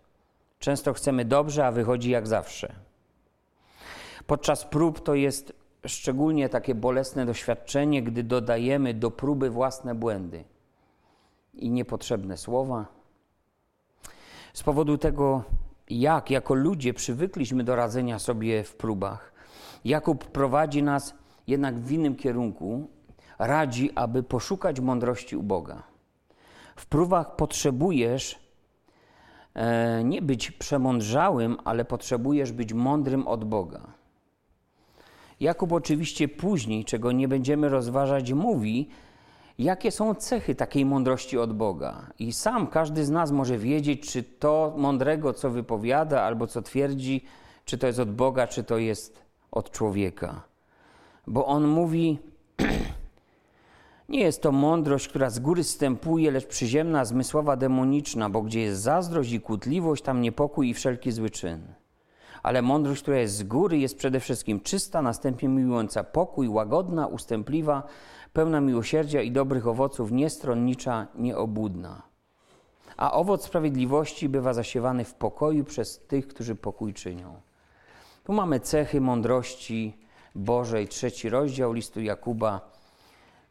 Często 0.58 0.92
chcemy 0.92 1.24
dobrze, 1.24 1.66
a 1.66 1.72
wychodzi 1.72 2.10
jak 2.10 2.26
zawsze. 2.26 2.74
Podczas 4.26 4.64
prób 4.64 5.00
to 5.04 5.14
jest 5.14 5.52
szczególnie 5.86 6.48
takie 6.48 6.74
bolesne 6.74 7.26
doświadczenie, 7.26 8.02
gdy 8.02 8.22
dodajemy 8.22 8.94
do 8.94 9.10
próby 9.10 9.50
własne 9.50 9.94
błędy 9.94 10.44
i 11.56 11.70
niepotrzebne 11.70 12.36
słowa. 12.36 12.86
Z 14.52 14.62
powodu 14.62 14.98
tego, 14.98 15.42
jak 15.90 16.30
jako 16.30 16.54
ludzie 16.54 16.94
przywykliśmy 16.94 17.64
do 17.64 17.76
radzenia 17.76 18.18
sobie 18.18 18.64
w 18.64 18.76
próbach, 18.76 19.34
Jakub 19.84 20.24
prowadzi 20.24 20.82
nas 20.82 21.14
jednak 21.46 21.78
w 21.78 21.92
innym 21.92 22.16
kierunku, 22.16 22.88
radzi, 23.38 23.90
aby 23.94 24.22
poszukać 24.22 24.80
mądrości 24.80 25.36
u 25.36 25.42
Boga. 25.42 25.82
W 26.76 26.86
próbach 26.86 27.36
potrzebujesz 27.36 28.38
e, 29.54 30.04
nie 30.04 30.22
być 30.22 30.50
przemądrzałym, 30.50 31.56
ale 31.64 31.84
potrzebujesz 31.84 32.52
być 32.52 32.72
mądrym 32.72 33.28
od 33.28 33.44
Boga. 33.44 33.80
Jakub 35.40 35.72
oczywiście 35.72 36.28
później, 36.28 36.84
czego 36.84 37.12
nie 37.12 37.28
będziemy 37.28 37.68
rozważać, 37.68 38.32
mówi, 38.32 38.88
jakie 39.58 39.90
są 39.90 40.14
cechy 40.14 40.54
takiej 40.54 40.84
mądrości 40.84 41.38
od 41.38 41.52
Boga. 41.52 42.10
I 42.18 42.32
sam 42.32 42.66
każdy 42.66 43.04
z 43.04 43.10
nas 43.10 43.30
może 43.30 43.58
wiedzieć, 43.58 44.10
czy 44.12 44.22
to 44.22 44.74
mądrego, 44.76 45.32
co 45.32 45.50
wypowiada 45.50 46.22
albo 46.22 46.46
co 46.46 46.62
twierdzi, 46.62 47.24
czy 47.64 47.78
to 47.78 47.86
jest 47.86 47.98
od 47.98 48.14
Boga, 48.14 48.46
czy 48.46 48.64
to 48.64 48.78
jest 48.78 49.22
od 49.52 49.70
człowieka. 49.70 50.42
Bo 51.26 51.46
on 51.46 51.66
mówi, 51.68 52.18
nie 54.08 54.20
jest 54.20 54.42
to 54.42 54.52
mądrość, 54.52 55.08
która 55.08 55.30
z 55.30 55.38
góry 55.38 55.64
stępuje, 55.64 56.30
lecz 56.30 56.46
przyziemna, 56.46 57.04
zmysłowa, 57.04 57.56
demoniczna, 57.56 58.30
bo 58.30 58.42
gdzie 58.42 58.60
jest 58.60 58.82
zazdrość 58.82 59.32
i 59.32 59.40
kłótliwość, 59.40 60.02
tam 60.02 60.20
niepokój 60.20 60.68
i 60.68 60.74
wszelki 60.74 61.12
zły 61.12 61.30
czyn 61.30 61.74
ale 62.44 62.62
mądrość, 62.62 63.02
która 63.02 63.18
jest 63.18 63.36
z 63.36 63.42
góry, 63.42 63.78
jest 63.78 63.98
przede 63.98 64.20
wszystkim 64.20 64.60
czysta, 64.60 65.02
następnie 65.02 65.48
miłująca 65.48 66.04
pokój, 66.04 66.48
łagodna, 66.48 67.06
ustępliwa, 67.06 67.82
pełna 68.34 68.60
miłosierdzia 68.60 69.22
i 69.22 69.30
dobrych 69.30 69.66
owoców, 69.66 70.12
niestronnicza, 70.12 71.06
nieobłudna. 71.14 72.02
A 72.96 73.12
owoc 73.12 73.44
sprawiedliwości 73.44 74.28
bywa 74.28 74.52
zasiewany 74.52 75.04
w 75.04 75.14
pokoju 75.14 75.64
przez 75.64 76.06
tych, 76.06 76.28
którzy 76.28 76.54
pokój 76.54 76.94
czynią. 76.94 77.40
Tu 78.24 78.32
mamy 78.32 78.60
cechy 78.60 79.00
mądrości 79.00 79.98
Bożej, 80.34 80.88
trzeci 80.88 81.28
rozdział 81.28 81.72
listu 81.72 82.00
Jakuba 82.00 82.60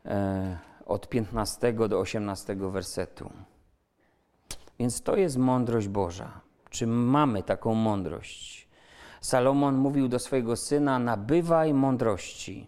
e, 0.05 0.57
od 0.85 1.09
15 1.09 1.73
do 1.73 1.99
18 1.99 2.55
wersetu. 2.55 3.29
Więc 4.79 5.01
to 5.01 5.15
jest 5.15 5.37
mądrość 5.37 5.87
Boża. 5.87 6.41
Czy 6.69 6.87
mamy 6.87 7.43
taką 7.43 7.73
mądrość? 7.73 8.67
Salomon 9.21 9.75
mówił 9.75 10.07
do 10.07 10.19
swojego 10.19 10.55
syna: 10.55 10.99
Nabywaj 10.99 11.73
mądrości 11.73 12.67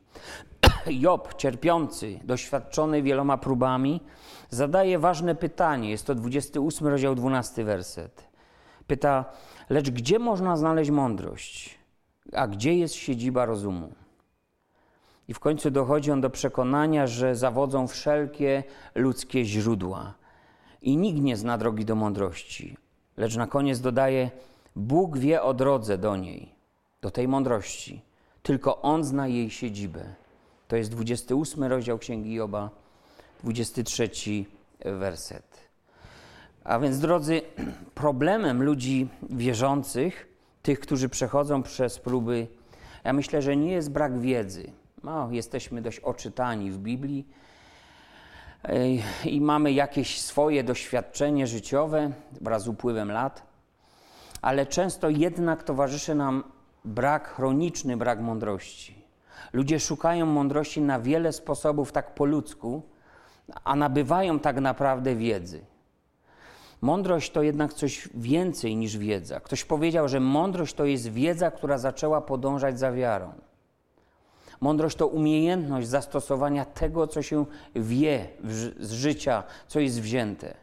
Job, 0.92 1.36
cierpiący, 1.36 2.20
doświadczony 2.24 3.02
wieloma 3.02 3.38
próbami, 3.38 4.02
zadaje 4.50 5.00
ważne 5.00 5.36
pytanie. 5.36 5.90
Jest 5.90 6.08
to 6.08 6.16
28 6.16 6.88
rozdział, 6.88 7.16
12 7.16 7.64
werset. 7.64 8.28
Pyta, 8.88 9.26
lecz 9.70 9.90
gdzie 9.90 10.20
można 10.20 10.58
znaleźć 10.58 10.92
mądrość? 10.92 11.80
A 12.34 12.48
gdzie 12.48 12.74
jest 12.76 12.94
siedziba 12.94 13.46
rozumu? 13.46 13.94
I 15.28 15.34
w 15.34 15.40
końcu 15.40 15.72
dochodzi 15.72 16.12
on 16.12 16.22
do 16.22 16.30
przekonania, 16.30 17.08
że 17.08 17.36
zawodzą 17.36 17.88
wszelkie 17.88 18.64
ludzkie 18.96 19.46
źródła 19.46 20.14
i 20.82 20.98
nikt 20.98 21.22
nie 21.22 21.38
zna 21.38 21.58
drogi 21.58 21.86
do 21.86 21.96
mądrości. 21.96 22.78
Lecz 23.18 23.36
na 23.36 23.48
koniec 23.48 23.80
dodaje: 23.80 24.32
Bóg 24.76 25.18
wie 25.18 25.42
o 25.42 25.54
drodze 25.54 25.98
do 25.98 26.16
niej, 26.16 26.56
do 27.02 27.12
tej 27.12 27.28
mądrości. 27.28 28.02
Tylko 28.44 28.82
On 28.82 29.04
zna 29.04 29.28
jej 29.28 29.50
siedzibę. 29.50 30.25
To 30.68 30.76
jest 30.76 30.92
28 30.92 31.64
rozdział 31.64 31.98
Księgi 31.98 32.34
Joba, 32.34 32.70
23 33.44 34.10
werset. 34.86 35.70
A 36.64 36.80
więc, 36.80 37.00
drodzy, 37.00 37.42
problemem 37.96 38.64
ludzi 38.64 39.08
wierzących, 39.30 40.28
tych, 40.64 40.80
którzy 40.80 41.10
przechodzą 41.10 41.64
przez 41.64 42.00
próby, 42.00 42.48
ja 43.04 43.14
myślę, 43.14 43.42
że 43.42 43.58
nie 43.58 43.72
jest 43.72 43.92
brak 43.92 44.20
wiedzy. 44.20 44.72
No, 45.04 45.32
jesteśmy 45.32 45.82
dość 45.82 46.00
oczytani 46.00 46.72
w 46.72 46.78
Biblii 46.78 47.28
i 49.26 49.42
mamy 49.42 49.72
jakieś 49.72 50.22
swoje 50.22 50.64
doświadczenie 50.64 51.48
życiowe 51.48 52.12
wraz 52.42 52.64
z 52.64 52.68
upływem 52.68 53.12
lat, 53.12 53.44
ale 54.42 54.66
często 54.66 55.10
jednak 55.10 55.64
towarzyszy 55.64 56.16
nam 56.16 56.44
brak, 56.86 57.28
chroniczny 57.28 57.98
brak 57.98 58.22
mądrości. 58.22 59.05
Ludzie 59.54 59.80
szukają 59.80 60.26
mądrości 60.26 60.82
na 60.82 61.00
wiele 61.00 61.34
sposobów, 61.34 61.92
tak 61.92 62.16
po 62.16 62.26
ludzku, 62.26 62.82
a 63.64 63.76
nabywają 63.76 64.40
tak 64.40 64.60
naprawdę 64.60 65.16
wiedzy. 65.16 65.66
Mądrość 66.82 67.32
to 67.32 67.44
jednak 67.44 67.74
coś 67.74 68.10
więcej 68.14 68.76
niż 68.76 68.98
wiedza. 68.98 69.40
Ktoś 69.40 69.64
powiedział, 69.64 70.08
że 70.08 70.20
mądrość 70.20 70.74
to 70.74 70.86
jest 70.86 71.08
wiedza, 71.08 71.52
która 71.52 71.78
zaczęła 71.78 72.22
podążać 72.22 72.80
za 72.80 72.92
wiarą. 72.92 73.34
Mądrość 74.62 74.98
to 74.98 75.08
umiejętność 75.08 75.88
zastosowania 75.88 76.66
tego, 76.66 77.08
co 77.08 77.22
się 77.22 77.46
wie 77.76 78.28
z 78.80 78.92
życia, 78.92 79.44
co 79.68 79.80
jest 79.80 80.02
wzięte. 80.02 80.54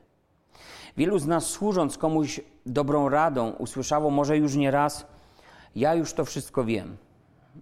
Wielu 0.97 1.19
z 1.19 1.27
nas, 1.27 1.47
służąc 1.47 1.99
komuś 1.99 2.41
dobrą 2.67 3.09
radą, 3.09 3.51
usłyszało 3.51 4.11
może 4.11 4.37
już 4.37 4.55
nie 4.55 4.71
raz: 4.71 5.07
Ja 5.77 5.95
już 5.95 6.13
to 6.13 6.25
wszystko 6.25 6.65
wiem. 6.65 6.97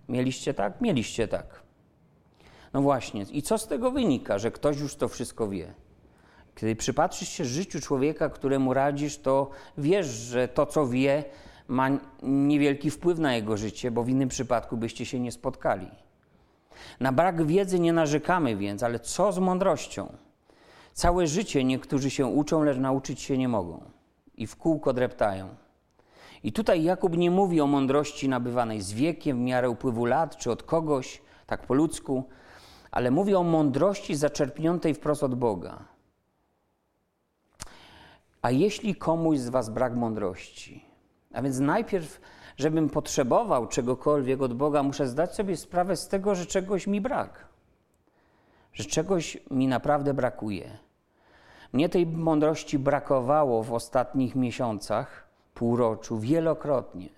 Mieliście 0.09 0.55
tak? 0.55 0.81
Mieliście 0.81 1.29
tak. 1.29 1.63
No 2.73 2.83
właśnie. 2.83 3.23
I 3.23 3.43
co 3.43 3.59
z 3.59 3.67
tego 3.67 3.91
wynika, 3.91 4.39
że 4.39 4.51
ktoś 4.51 4.79
już 4.79 4.95
to 4.95 5.09
wszystko 5.09 5.49
wie? 5.49 5.75
Kiedy 6.55 6.77
przypatrzysz 6.77 7.29
się 7.29 7.45
życiu 7.45 7.81
człowieka, 7.81 8.29
któremu 8.29 8.75
radzisz, 8.75 9.19
to 9.19 9.51
wiesz, 9.79 10.07
że 10.07 10.49
to, 10.49 10.67
co 10.67 10.87
wie, 10.87 11.25
ma 11.69 11.89
niewielki 12.23 12.91
wpływ 12.91 13.19
na 13.19 13.35
jego 13.35 13.57
życie, 13.57 13.91
bo 13.91 14.05
w 14.05 14.09
innym 14.09 14.29
przypadku 14.29 14.77
byście 14.77 15.07
się 15.07 15.21
nie 15.21 15.33
spotkali. 15.33 15.89
Na 17.01 17.13
brak 17.13 17.47
wiedzy 17.47 17.81
nie 17.81 17.93
narzekamy 17.93 18.57
więc, 18.57 18.83
ale 18.83 18.99
co 19.01 19.33
z 19.33 19.39
mądrością? 19.39 20.13
Całe 20.93 21.27
życie 21.27 21.65
niektórzy 21.65 22.11
się 22.11 22.27
uczą, 22.27 22.63
lecz 22.63 22.79
nauczyć 22.79 23.21
się 23.21 23.39
nie 23.39 23.49
mogą 23.49 23.81
i 24.35 24.47
w 24.47 24.57
kółko 24.57 24.93
dreptają. 24.93 25.49
I 26.43 26.53
tutaj 26.53 26.83
Jakub 26.83 27.17
nie 27.17 27.31
mówi 27.31 27.61
o 27.61 27.67
mądrości 27.67 28.29
nabywanej 28.29 28.81
z 28.81 28.93
wiekiem, 28.93 29.39
w 29.39 29.41
miarę 29.41 29.71
upływu 29.71 30.05
lat, 30.05 30.37
czy 30.37 30.51
od 30.51 30.63
kogoś, 30.63 31.23
tak 31.47 31.67
po 31.67 31.75
ludzku, 31.75 32.25
ale 32.91 33.11
mówi 33.11 33.35
o 33.35 33.43
mądrości 33.43 34.15
zaczerpniętej 34.15 34.95
wprost 34.95 35.23
od 35.23 35.35
Boga. 35.35 35.85
A 38.43 38.51
jeśli 38.51 38.95
komuś 38.95 39.39
z 39.39 39.49
Was 39.49 39.71
brak 39.71 39.97
mądrości, 39.97 40.85
a 41.33 41.43
więc 41.43 41.59
najpierw 41.59 42.21
żebym 42.61 42.89
potrzebował 42.89 43.67
czegokolwiek 43.67 44.43
od 44.43 44.55
Boga, 44.55 44.83
muszę 44.83 45.09
zdać 45.09 45.35
sobie 45.35 45.57
sprawę 45.57 45.97
z 45.97 46.09
tego, 46.09 46.35
że 46.35 46.47
czegoś 46.47 46.87
mi 46.87 47.01
brak, 47.01 47.47
że 48.73 48.85
czegoś 48.85 49.39
mi 49.51 49.69
naprawdę 49.69 50.15
brakuje. 50.15 50.79
Mnie 51.73 51.89
tej 51.89 52.07
mądrości 52.07 52.79
brakowało 52.79 53.63
w 53.63 53.73
ostatnich 53.73 54.37
miesiącach, 54.37 55.30
półroczu, 55.61 56.19
wielokrotnie. 56.19 57.09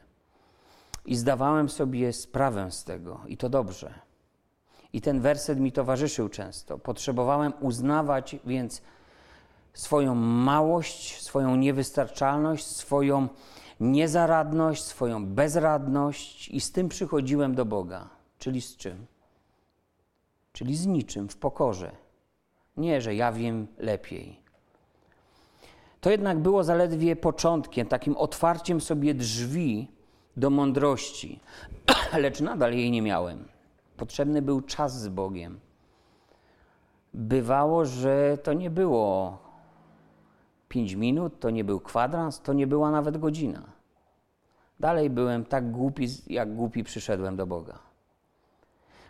I 1.07 1.17
zdawałem 1.17 1.69
sobie 1.69 2.13
sprawę 2.13 2.71
z 2.71 2.85
tego, 2.85 3.21
i 3.27 3.37
to 3.37 3.49
dobrze. 3.49 3.95
I 4.93 5.01
ten 5.01 5.21
werset 5.21 5.61
mi 5.61 5.73
towarzyszył 5.73 6.29
często. 6.29 6.79
Potrzebowałem 6.79 7.53
uznawać 7.61 8.37
więc 8.47 8.83
swoją 9.75 10.15
małość, 10.15 11.23
swoją 11.23 11.57
niewystarczalność, 11.57 12.67
swoją 12.67 13.29
niezaradność, 13.81 14.85
swoją 14.85 15.27
bezradność 15.27 16.49
i 16.49 16.61
z 16.61 16.73
tym 16.73 16.89
przychodziłem 16.89 17.55
do 17.55 17.65
Boga. 17.65 18.09
Czyli 18.39 18.61
z 18.61 18.77
czym? 18.77 19.07
Czyli 20.53 20.77
z 20.77 20.87
niczym, 20.87 21.29
w 21.29 21.37
pokorze. 21.37 21.93
Nie, 22.77 23.01
że 23.01 23.15
ja 23.15 23.33
wiem 23.33 23.67
lepiej. 23.79 24.42
To 26.03 26.11
jednak 26.11 26.39
było 26.39 26.65
zaledwie 26.65 27.17
początkiem, 27.17 27.87
takim 27.87 28.17
otwarciem 28.17 28.81
sobie 28.81 29.15
drzwi 29.15 29.89
do 30.37 30.51
mądrości, 30.51 31.41
lecz 32.25 32.41
nadal 32.41 32.75
jej 32.75 32.91
nie 32.91 33.03
miałem. 33.03 33.45
Potrzebny 33.97 34.43
był 34.43 34.61
czas 34.61 35.01
z 35.01 35.09
Bogiem. 35.09 35.61
Bywało, 37.15 37.85
że 37.85 38.39
to 38.43 38.53
nie 38.53 38.71
było 38.71 39.39
pięć 40.69 40.95
minut, 40.95 41.41
to 41.41 41.51
nie 41.51 41.65
był 41.65 41.81
kwadrans, 41.81 42.41
to 42.41 42.53
nie 42.53 42.67
była 42.67 42.91
nawet 42.91 43.19
godzina. 43.19 43.63
Dalej 44.81 45.11
byłem 45.11 45.45
tak 45.45 45.71
głupi, 45.71 46.09
jak 46.27 46.55
głupi 46.55 46.85
przyszedłem 46.85 47.37
do 47.37 47.47
Boga. 47.47 47.79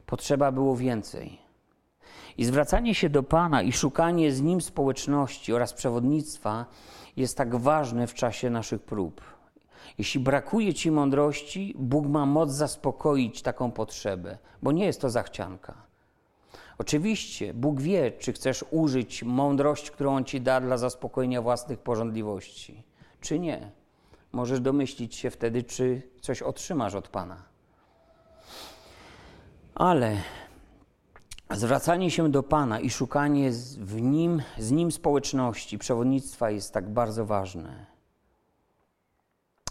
Potrzeba 0.07 0.53
było 0.53 0.77
więcej. 0.77 1.42
I 2.39 2.45
zwracanie 2.45 2.95
się 2.95 3.11
do 3.11 3.23
Pana 3.23 3.63
i 3.63 3.73
szukanie 3.73 4.33
z 4.33 4.41
Nim 4.41 4.61
społeczności 4.61 5.53
oraz 5.53 5.73
przewodnictwa 5.73 6.67
jest 7.17 7.37
tak 7.37 7.57
ważne 7.57 8.07
w 8.07 8.15
czasie 8.15 8.51
naszych 8.51 8.83
prób. 8.83 9.21
Jeśli 9.99 10.21
brakuje 10.21 10.75
Ci 10.75 10.91
mądrości, 10.91 11.75
Bóg 11.79 12.07
ma 12.07 12.27
moc 12.27 12.51
zaspokoić 12.51 13.43
taką 13.43 13.71
potrzebę, 13.71 14.39
bo 14.63 14.73
nie 14.73 14.85
jest 14.85 15.01
to 15.01 15.11
zachcianka. 15.11 15.75
Oczywiście 16.79 17.55
Bóg 17.55 17.81
wie, 17.81 18.13
czy 18.13 18.33
chcesz 18.33 18.65
użyć 18.71 19.23
mądrość, 19.23 19.91
którą 19.91 20.17
On 20.17 20.25
ci 20.25 20.41
da 20.41 20.61
dla 20.61 20.79
zaspokojenia 20.79 21.43
własnych 21.43 21.79
porządliwości, 21.79 22.83
czy 23.21 23.39
nie. 23.39 23.71
Możesz 24.33 24.61
domyślić 24.61 25.15
się 25.15 25.31
wtedy, 25.31 25.63
czy 25.63 26.03
coś 26.21 26.43
otrzymasz 26.43 26.95
od 26.95 27.09
Pana. 27.09 27.43
Ale 29.75 30.17
zwracanie 31.57 32.11
się 32.11 32.31
do 32.31 32.43
Pana 32.43 32.81
i 32.81 32.91
szukanie 32.91 33.51
w 33.79 34.01
nim, 34.01 34.43
z 34.59 34.71
Nim 34.71 34.93
społeczności, 34.93 35.79
przewodnictwa 35.79 36.51
jest 36.51 36.73
tak 36.73 36.91
bardzo 36.91 37.27
ważne. 37.27 37.87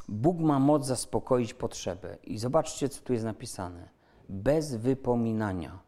Bóg 0.09 0.39
ma 0.39 0.59
moc 0.59 0.85
zaspokoić 0.85 1.53
potrzebę. 1.53 2.17
I 2.23 2.37
zobaczcie, 2.37 2.89
co 2.89 3.01
tu 3.01 3.13
jest 3.13 3.25
napisane. 3.25 3.89
Bez 4.29 4.75
wypominania 4.75 5.79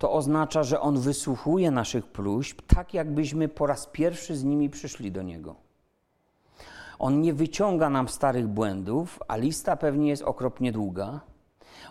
to 0.00 0.12
oznacza, 0.12 0.62
że 0.62 0.80
On 0.80 0.98
wysłuchuje 0.98 1.70
naszych 1.70 2.06
próśb, 2.06 2.62
tak 2.66 2.94
jakbyśmy 2.94 3.48
po 3.48 3.66
raz 3.66 3.86
pierwszy 3.86 4.36
z 4.36 4.44
nimi 4.44 4.70
przyszli 4.70 5.12
do 5.12 5.22
Niego. 5.22 5.56
On 6.98 7.20
nie 7.20 7.34
wyciąga 7.34 7.90
nam 7.90 8.08
starych 8.08 8.48
błędów, 8.48 9.18
a 9.28 9.36
lista 9.36 9.76
pewnie 9.76 10.08
jest 10.08 10.22
okropnie 10.22 10.72
długa. 10.72 11.20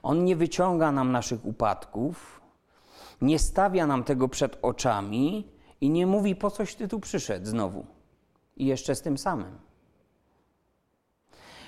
On 0.03 0.25
nie 0.25 0.35
wyciąga 0.35 0.91
nam 0.91 1.11
naszych 1.11 1.45
upadków, 1.45 2.38
nie 3.21 3.39
stawia 3.39 3.88
nam 3.88 4.03
tego 4.03 4.27
przed 4.27 4.58
oczami 4.62 5.47
i 5.82 5.89
nie 5.89 6.08
mówi, 6.08 6.36
po 6.36 6.51
coś 6.51 6.75
ty 6.75 6.88
tu 6.88 6.99
przyszedł 6.99 7.45
znowu. 7.45 7.86
I 8.57 8.65
jeszcze 8.65 8.95
z 8.95 9.01
tym 9.01 9.17
samym. 9.17 9.57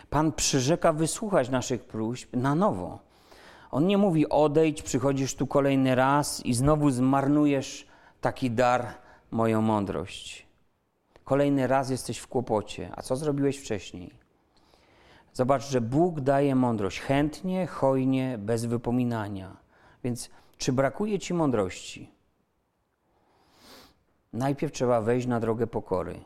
Pan 0.09 0.31
przyrzeka 0.31 0.93
wysłuchać 0.93 1.49
naszych 1.49 1.83
próśb 1.83 2.35
na 2.35 2.55
nowo 2.55 3.11
on 3.71 3.87
nie 3.87 3.97
mówi 3.97 4.29
odejdź, 4.29 4.81
przychodzisz 4.81 5.35
tu 5.35 5.47
kolejny 5.47 5.95
raz 5.95 6.45
i 6.45 6.53
znowu 6.53 6.89
zmarnujesz 6.89 7.87
taki 8.21 8.51
dar, 8.51 8.87
moją 9.31 9.61
mądrość. 9.61 10.47
Kolejny 11.23 11.67
raz 11.67 11.89
jesteś 11.89 12.17
w 12.17 12.27
kłopocie. 12.27 12.89
A 12.95 13.01
co 13.01 13.15
zrobiłeś 13.15 13.57
wcześniej? 13.57 14.13
Zobacz, 15.33 15.69
że 15.69 15.81
Bóg 15.81 16.19
daje 16.19 16.55
mądrość 16.55 16.99
chętnie, 16.99 17.67
hojnie, 17.67 18.37
bez 18.37 18.65
wypominania. 18.65 19.57
Więc 20.03 20.29
czy 20.61 20.73
brakuje 20.73 21.19
ci 21.19 21.33
mądrości? 21.33 22.11
Najpierw 24.33 24.73
trzeba 24.73 25.01
wejść 25.01 25.27
na 25.27 25.39
drogę 25.39 25.67
pokory 25.67 26.19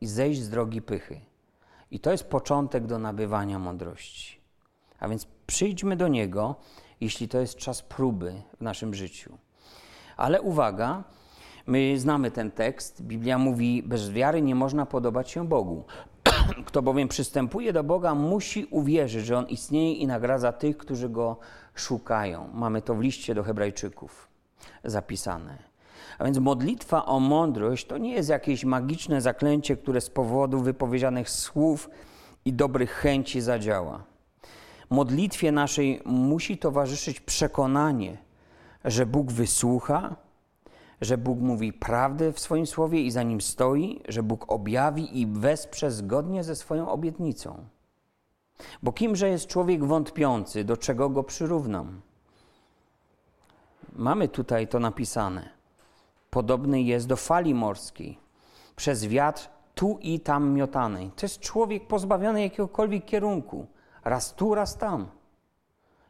i 0.00 0.06
zejść 0.06 0.42
z 0.42 0.50
drogi 0.50 0.82
pychy. 0.82 1.20
I 1.90 2.00
to 2.00 2.10
jest 2.10 2.24
początek 2.24 2.86
do 2.86 2.98
nabywania 2.98 3.58
mądrości. 3.58 4.40
A 4.98 5.08
więc 5.08 5.26
przyjdźmy 5.46 5.96
do 5.96 6.08
Niego 6.08 6.54
jeśli 7.00 7.28
to 7.28 7.38
jest 7.38 7.56
czas 7.56 7.82
próby 7.82 8.42
w 8.58 8.60
naszym 8.60 8.94
życiu. 8.94 9.38
Ale 10.16 10.42
uwaga, 10.42 11.04
my 11.66 11.98
znamy 11.98 12.30
ten 12.30 12.50
tekst. 12.50 13.02
Biblia 13.02 13.38
mówi: 13.38 13.82
Bez 13.82 14.10
wiary 14.10 14.42
nie 14.42 14.54
można 14.54 14.86
podobać 14.86 15.30
się 15.30 15.48
Bogu. 15.48 15.84
Kto 16.66 16.82
bowiem 16.82 17.08
przystępuje 17.08 17.72
do 17.72 17.84
Boga, 17.84 18.14
musi 18.14 18.64
uwierzyć, 18.64 19.26
że 19.26 19.38
On 19.38 19.46
istnieje 19.46 19.92
i 19.92 20.06
nagradza 20.06 20.52
tych, 20.52 20.76
którzy 20.76 21.08
Go 21.08 21.38
szukają. 21.80 22.48
Mamy 22.54 22.82
to 22.82 22.94
w 22.94 23.00
liście 23.00 23.34
do 23.34 23.42
Hebrajczyków 23.42 24.28
zapisane. 24.84 25.58
A 26.18 26.24
więc 26.24 26.38
modlitwa 26.38 27.06
o 27.06 27.20
mądrość 27.20 27.86
to 27.86 27.98
nie 27.98 28.12
jest 28.12 28.28
jakieś 28.28 28.64
magiczne 28.64 29.20
zaklęcie, 29.20 29.76
które 29.76 30.00
z 30.00 30.10
powodu 30.10 30.60
wypowiedzianych 30.60 31.30
słów 31.30 31.90
i 32.44 32.52
dobrych 32.52 32.90
chęci 32.90 33.40
zadziała. 33.40 34.04
Modlitwie 34.90 35.52
naszej 35.52 36.02
musi 36.04 36.58
towarzyszyć 36.58 37.20
przekonanie, 37.20 38.18
że 38.84 39.06
Bóg 39.06 39.32
wysłucha, 39.32 40.16
że 41.00 41.18
Bóg 41.18 41.40
mówi 41.40 41.72
prawdę 41.72 42.32
w 42.32 42.40
swoim 42.40 42.66
słowie 42.66 43.02
i 43.02 43.10
za 43.10 43.22
nim 43.22 43.40
stoi, 43.40 44.02
że 44.08 44.22
Bóg 44.22 44.52
objawi 44.52 45.20
i 45.20 45.26
wesprze 45.26 45.90
zgodnie 45.90 46.44
ze 46.44 46.56
swoją 46.56 46.88
obietnicą. 46.88 47.64
Bo 48.82 48.92
kimże 48.92 49.28
jest 49.28 49.46
człowiek 49.46 49.84
wątpiący, 49.84 50.64
do 50.64 50.76
czego 50.76 51.10
go 51.10 51.22
przyrównam? 51.22 52.00
Mamy 53.92 54.28
tutaj 54.28 54.68
to 54.68 54.80
napisane. 54.80 55.48
Podobny 56.30 56.82
jest 56.82 57.06
do 57.06 57.16
fali 57.16 57.54
morskiej, 57.54 58.18
przez 58.76 59.04
wiatr 59.06 59.48
tu 59.74 59.98
i 60.00 60.20
tam 60.20 60.50
miotanej. 60.50 61.10
To 61.16 61.26
jest 61.26 61.40
człowiek 61.40 61.86
pozbawiony 61.86 62.42
jakiegokolwiek 62.42 63.04
kierunku, 63.04 63.66
raz 64.04 64.34
tu, 64.34 64.54
raz 64.54 64.76
tam. 64.76 65.06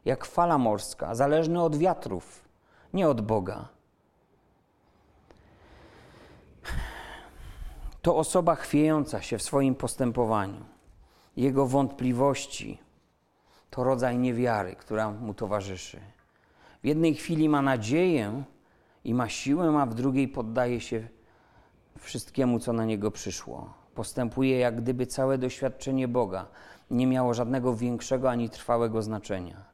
Jak 0.05 0.25
fala 0.25 0.59
morska, 0.59 1.15
zależny 1.15 1.63
od 1.63 1.77
wiatrów, 1.77 2.45
nie 2.93 3.09
od 3.09 3.21
Boga. 3.21 3.69
To 8.03 8.17
osoba 8.17 8.55
chwiejąca 8.55 9.23
się 9.23 9.39
w 9.39 9.43
swoim 9.43 9.75
postępowaniu. 9.75 10.76
Jego 11.37 11.67
wątpliwości 11.67 12.79
to 13.71 13.85
rodzaj 13.85 14.19
niewiary, 14.19 14.77
która 14.77 15.11
mu 15.11 15.35
towarzyszy. 15.35 16.01
W 16.83 16.87
jednej 16.87 17.15
chwili 17.15 17.49
ma 17.49 17.63
nadzieję 17.63 18.43
i 19.05 19.15
ma 19.15 19.29
siłę, 19.29 19.79
a 19.81 19.87
w 19.87 19.95
drugiej 19.95 20.29
poddaje 20.29 20.81
się 20.81 21.09
wszystkiemu, 21.99 22.59
co 22.59 22.73
na 22.73 22.85
niego 22.85 23.11
przyszło. 23.11 23.75
Postępuje 23.95 24.59
jak 24.59 24.77
gdyby 24.77 25.07
całe 25.07 25.39
doświadczenie 25.39 26.09
Boga 26.09 26.47
nie 26.91 27.07
miało 27.07 27.35
żadnego 27.35 27.77
większego 27.77 28.31
ani 28.31 28.51
trwałego 28.51 29.03
znaczenia. 29.03 29.65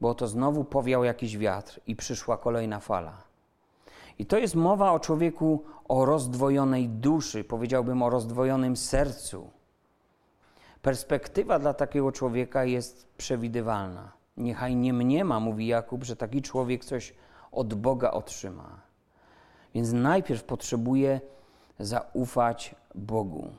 Bo 0.00 0.14
to 0.14 0.28
znowu 0.28 0.64
powiał 0.64 1.04
jakiś 1.04 1.38
wiatr 1.38 1.80
i 1.86 1.96
przyszła 1.96 2.36
kolejna 2.36 2.80
fala. 2.80 3.22
I 4.18 4.26
to 4.26 4.38
jest 4.38 4.54
mowa 4.54 4.92
o 4.92 5.00
człowieku 5.00 5.64
o 5.88 6.04
rozdwojonej 6.04 6.88
duszy, 6.88 7.44
powiedziałbym 7.44 8.02
o 8.02 8.10
rozdwojonym 8.10 8.76
sercu. 8.76 9.50
Perspektywa 10.82 11.58
dla 11.58 11.74
takiego 11.74 12.12
człowieka 12.12 12.64
jest 12.64 13.08
przewidywalna. 13.16 14.12
Niechaj 14.36 14.76
nie 14.76 14.92
mniema, 14.92 15.40
mówi 15.40 15.66
Jakub, 15.66 16.04
że 16.04 16.16
taki 16.16 16.42
człowiek 16.42 16.84
coś 16.84 17.14
od 17.52 17.74
Boga 17.74 18.10
otrzyma. 18.10 18.80
Więc 19.74 19.92
najpierw 19.92 20.44
potrzebuje 20.44 21.20
zaufać 21.78 22.74
Bogu. 22.94 23.50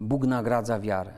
Bóg 0.00 0.26
nagradza 0.26 0.80
wiarę. 0.80 1.14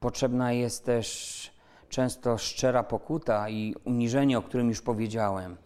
Potrzebna 0.00 0.52
jest 0.52 0.84
też 0.84 1.50
często 1.88 2.38
szczera 2.38 2.82
pokuta 2.82 3.48
i 3.48 3.74
uniżenie, 3.84 4.38
o 4.38 4.42
którym 4.42 4.68
już 4.68 4.82
powiedziałem. 4.82 5.56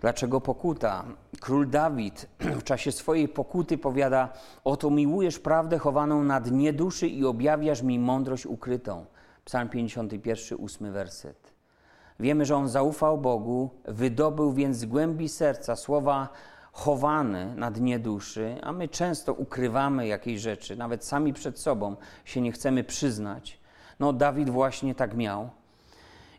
Dlaczego 0.00 0.40
pokuta? 0.40 1.04
Król 1.40 1.70
Dawid 1.70 2.28
w 2.40 2.62
czasie 2.62 2.92
swojej 2.92 3.28
pokuty 3.28 3.78
powiada: 3.78 4.28
Oto 4.64 4.90
miłujesz 4.90 5.38
prawdę 5.38 5.78
chowaną 5.78 6.22
na 6.24 6.40
dnie 6.40 6.72
duszy 6.72 7.08
i 7.08 7.24
objawiasz 7.24 7.82
mi 7.82 7.98
mądrość 7.98 8.46
ukrytą. 8.46 9.04
Psalm 9.44 9.68
51, 9.68 10.58
8 10.64 10.92
werset. 10.92 11.52
Wiemy, 12.20 12.44
że 12.44 12.56
on 12.56 12.68
zaufał 12.68 13.18
Bogu, 13.18 13.70
wydobył 13.84 14.52
więc 14.52 14.76
z 14.76 14.84
głębi 14.84 15.28
serca 15.28 15.76
słowa 15.76 16.28
chowane 16.72 17.54
na 17.54 17.70
dnie 17.70 17.98
duszy, 17.98 18.56
a 18.62 18.72
my 18.72 18.88
często 18.88 19.34
ukrywamy 19.34 20.06
jakieś 20.06 20.40
rzeczy, 20.40 20.76
nawet 20.76 21.04
sami 21.04 21.32
przed 21.32 21.58
sobą 21.58 21.96
się 22.24 22.40
nie 22.40 22.52
chcemy 22.52 22.84
przyznać. 22.84 23.60
No, 24.00 24.12
Dawid 24.12 24.50
właśnie 24.50 24.94
tak 24.94 25.14
miał. 25.16 25.50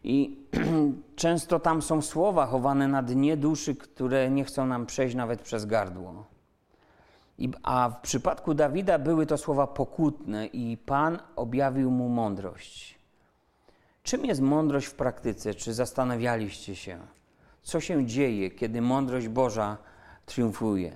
I 0.03 0.37
często 1.15 1.59
tam 1.59 1.81
są 1.81 2.01
słowa 2.01 2.45
chowane 2.45 2.87
na 2.87 3.03
dnie 3.03 3.37
duszy, 3.37 3.75
które 3.75 4.31
nie 4.31 4.43
chcą 4.43 4.65
nam 4.65 4.85
przejść 4.85 5.15
nawet 5.15 5.41
przez 5.41 5.65
gardło. 5.65 6.25
I, 7.37 7.49
a 7.63 7.89
w 7.89 8.01
przypadku 8.01 8.53
Dawida 8.53 8.99
były 8.99 9.25
to 9.25 9.37
słowa 9.37 9.67
pokutne, 9.67 10.47
i 10.47 10.77
Pan 10.77 11.19
objawił 11.35 11.91
mu 11.91 12.09
mądrość. 12.09 12.99
Czym 14.03 14.25
jest 14.25 14.41
mądrość 14.41 14.87
w 14.87 14.93
praktyce? 14.93 15.53
Czy 15.53 15.73
zastanawialiście 15.73 16.75
się, 16.75 16.99
co 17.61 17.79
się 17.79 18.05
dzieje, 18.05 18.51
kiedy 18.51 18.81
mądrość 18.81 19.27
Boża 19.27 19.77
triumfuje? 20.25 20.91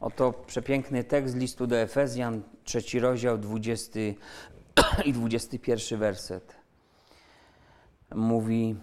Oto 0.00 0.32
przepiękny 0.32 1.04
tekst 1.04 1.36
listu 1.36 1.66
do 1.66 1.76
Efezjan, 1.76 2.42
trzeci 2.64 3.00
rozdział, 3.00 3.38
20 3.38 4.00
i 5.04 5.12
21 5.12 5.98
werset 5.98 6.59
mówi: 8.14 8.76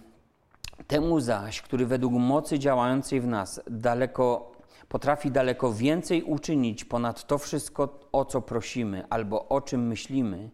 Temu 0.86 1.20
zaś, 1.20 1.62
który 1.62 1.86
według 1.86 2.12
mocy 2.12 2.58
działającej 2.58 3.20
w 3.20 3.26
nas 3.26 3.60
daleko, 3.70 4.52
potrafi 4.88 5.30
daleko 5.30 5.72
więcej 5.72 6.22
uczynić 6.22 6.84
ponad 6.84 7.26
to 7.26 7.38
wszystko, 7.38 8.00
o 8.12 8.24
co 8.24 8.42
prosimy 8.42 9.04
albo 9.10 9.48
o 9.48 9.60
czym 9.60 9.86
myślimy, 9.86 10.50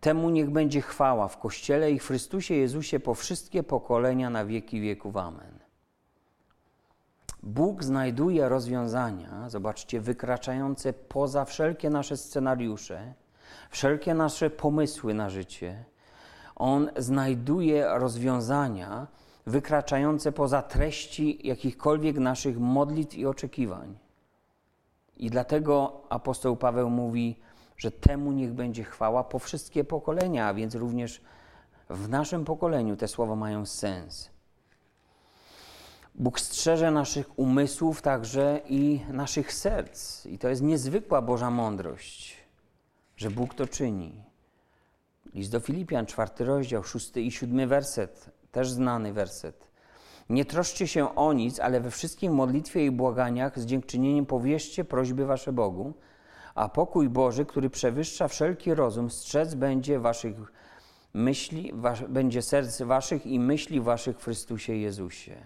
temu 0.00 0.30
niech 0.30 0.50
będzie 0.50 0.80
chwała 0.80 1.28
w 1.28 1.38
Kościele 1.38 1.92
i 1.92 1.98
w 1.98 2.06
Chrystusie 2.06 2.54
Jezusie 2.54 3.00
po 3.00 3.14
wszystkie 3.14 3.62
pokolenia 3.62 4.30
na 4.30 4.44
wieki 4.44 4.80
wieków. 4.80 5.16
Amen. 5.16 5.58
Bóg 7.42 7.84
znajduje 7.84 8.48
rozwiązania, 8.48 9.48
zobaczcie, 9.48 10.00
wykraczające 10.00 10.92
poza 10.92 11.44
wszelkie 11.44 11.90
nasze 11.90 12.16
scenariusze, 12.16 13.14
wszelkie 13.70 14.14
nasze 14.14 14.50
pomysły 14.50 15.14
na 15.14 15.30
życie 15.30 15.84
on 16.60 16.90
znajduje 16.96 17.88
rozwiązania 17.88 19.06
wykraczające 19.46 20.32
poza 20.32 20.62
treści 20.62 21.48
jakichkolwiek 21.48 22.18
naszych 22.18 22.58
modlitw 22.58 23.14
i 23.14 23.26
oczekiwań. 23.26 23.98
I 25.16 25.30
dlatego 25.30 26.02
apostoł 26.08 26.56
Paweł 26.56 26.90
mówi, 26.90 27.36
że 27.76 27.90
temu 27.90 28.32
niech 28.32 28.52
będzie 28.52 28.84
chwała 28.84 29.24
po 29.24 29.38
wszystkie 29.38 29.84
pokolenia, 29.84 30.46
a 30.46 30.54
więc 30.54 30.74
również 30.74 31.20
w 31.90 32.08
naszym 32.08 32.44
pokoleniu 32.44 32.96
te 32.96 33.08
słowa 33.08 33.36
mają 33.36 33.66
sens. 33.66 34.30
Bóg 36.14 36.40
strzeże 36.40 36.90
naszych 36.90 37.38
umysłów, 37.38 38.02
także 38.02 38.60
i 38.68 39.00
naszych 39.12 39.52
serc. 39.52 40.26
I 40.26 40.38
to 40.38 40.48
jest 40.48 40.62
niezwykła 40.62 41.22
Boża 41.22 41.50
mądrość, 41.50 42.36
że 43.16 43.30
Bóg 43.30 43.54
to 43.54 43.66
czyni. 43.66 44.29
List 45.34 45.52
do 45.52 45.60
Filipian, 45.60 46.06
czwarty 46.06 46.44
rozdział, 46.44 46.84
szósty 46.84 47.22
i 47.22 47.30
siódmy 47.30 47.66
werset, 47.66 48.30
też 48.52 48.70
znany 48.70 49.12
werset. 49.12 49.70
Nie 50.28 50.44
troszcie 50.44 50.88
się 50.88 51.14
o 51.14 51.32
nic, 51.32 51.60
ale 51.60 51.80
we 51.80 51.90
wszystkim 51.90 52.34
modlitwie 52.34 52.86
i 52.86 52.90
błaganiach 52.90 53.58
z 53.58 53.66
dziękczynieniem 53.66 54.26
powierzcie 54.26 54.84
prośby 54.84 55.26
wasze 55.26 55.52
Bogu, 55.52 55.94
a 56.54 56.68
pokój 56.68 57.08
Boży, 57.08 57.44
który 57.44 57.70
przewyższa 57.70 58.28
wszelki 58.28 58.74
rozum, 58.74 59.10
strzec 59.10 59.54
będzie 59.54 60.00
waszych 60.00 60.36
myśli, 61.14 61.70
was, 61.74 62.00
będzie 62.08 62.42
serc 62.42 62.82
waszych 62.82 63.26
i 63.26 63.40
myśli 63.40 63.80
waszych 63.80 64.18
w 64.18 64.24
Chrystusie 64.24 64.74
Jezusie. 64.74 65.36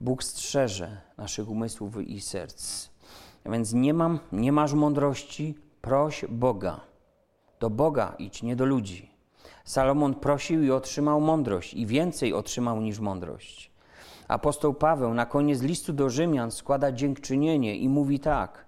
Bóg 0.00 0.24
strzeże 0.24 1.00
naszych 1.16 1.48
umysłów 1.48 2.00
i 2.00 2.20
serc. 2.20 2.88
A 3.44 3.50
więc 3.50 3.72
nie 3.72 3.94
mam, 3.94 4.18
nie 4.32 4.52
masz 4.52 4.72
mądrości, 4.72 5.54
proś 5.80 6.24
Boga. 6.28 6.80
Do 7.64 7.70
Boga 7.70 8.14
idź, 8.18 8.42
nie 8.42 8.56
do 8.56 8.64
ludzi. 8.64 9.10
Salomon 9.64 10.14
prosił 10.14 10.62
i 10.62 10.70
otrzymał 10.70 11.20
mądrość, 11.20 11.74
i 11.74 11.86
więcej 11.86 12.32
otrzymał 12.32 12.80
niż 12.80 12.98
mądrość. 12.98 13.70
Apostoł 14.28 14.74
Paweł 14.74 15.14
na 15.14 15.26
koniec 15.26 15.62
listu 15.62 15.92
do 15.92 16.10
Rzymian 16.10 16.50
składa 16.50 16.92
dziękczynienie 16.92 17.76
i 17.76 17.88
mówi 17.88 18.20
tak: 18.20 18.66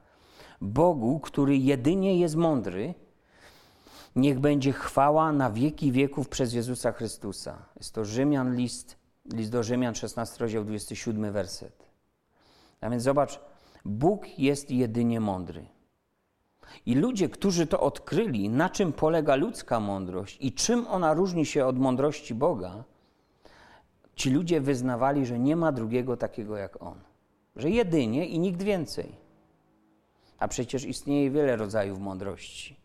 Bogu, 0.60 1.20
który 1.20 1.56
jedynie 1.56 2.20
jest 2.20 2.36
mądry, 2.36 2.94
niech 4.16 4.40
będzie 4.40 4.72
chwała 4.72 5.32
na 5.32 5.50
wieki 5.50 5.92
wieków 5.92 6.28
przez 6.28 6.52
Jezusa 6.52 6.92
Chrystusa. 6.92 7.58
Jest 7.76 7.94
to 7.94 8.04
Rzymian 8.04 8.54
list, 8.54 8.96
list 9.32 9.50
do 9.50 9.62
Rzymian, 9.62 9.94
16 9.94 10.38
rozdział, 10.38 10.64
27 10.64 11.32
werset. 11.32 11.90
A 12.80 12.90
więc 12.90 13.02
zobacz, 13.02 13.40
Bóg 13.84 14.38
jest 14.38 14.70
jedynie 14.70 15.20
mądry. 15.20 15.75
I 16.86 16.94
ludzie, 16.94 17.28
którzy 17.28 17.66
to 17.66 17.80
odkryli, 17.80 18.48
na 18.48 18.70
czym 18.70 18.92
polega 18.92 19.36
ludzka 19.36 19.80
mądrość 19.80 20.38
i 20.40 20.52
czym 20.52 20.86
ona 20.86 21.14
różni 21.14 21.46
się 21.46 21.66
od 21.66 21.78
mądrości 21.78 22.34
Boga, 22.34 22.84
ci 24.16 24.30
ludzie 24.30 24.60
wyznawali, 24.60 25.26
że 25.26 25.38
nie 25.38 25.56
ma 25.56 25.72
drugiego 25.72 26.16
takiego 26.16 26.56
jak 26.56 26.82
On, 26.82 27.00
że 27.56 27.70
jedynie 27.70 28.26
i 28.26 28.38
nikt 28.38 28.62
więcej. 28.62 29.12
A 30.38 30.48
przecież 30.48 30.84
istnieje 30.84 31.30
wiele 31.30 31.56
rodzajów 31.56 31.98
mądrości. 31.98 32.76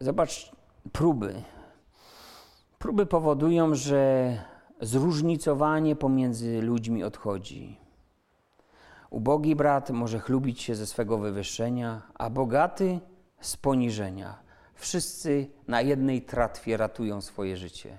Zobacz, 0.00 0.52
próby. 0.92 1.42
Próby 2.78 3.06
powodują, 3.06 3.74
że 3.74 4.36
zróżnicowanie 4.80 5.96
pomiędzy 5.96 6.62
ludźmi 6.62 7.04
odchodzi. 7.04 7.81
Ubogi 9.12 9.56
brat 9.56 9.90
może 9.90 10.20
chlubić 10.20 10.62
się 10.62 10.74
ze 10.74 10.86
swego 10.86 11.18
wywyższenia, 11.18 12.02
a 12.14 12.30
bogaty 12.30 13.00
z 13.40 13.56
poniżenia. 13.56 14.38
Wszyscy 14.74 15.46
na 15.68 15.80
jednej 15.80 16.22
tratwie 16.22 16.76
ratują 16.76 17.20
swoje 17.20 17.56
życie. 17.56 17.98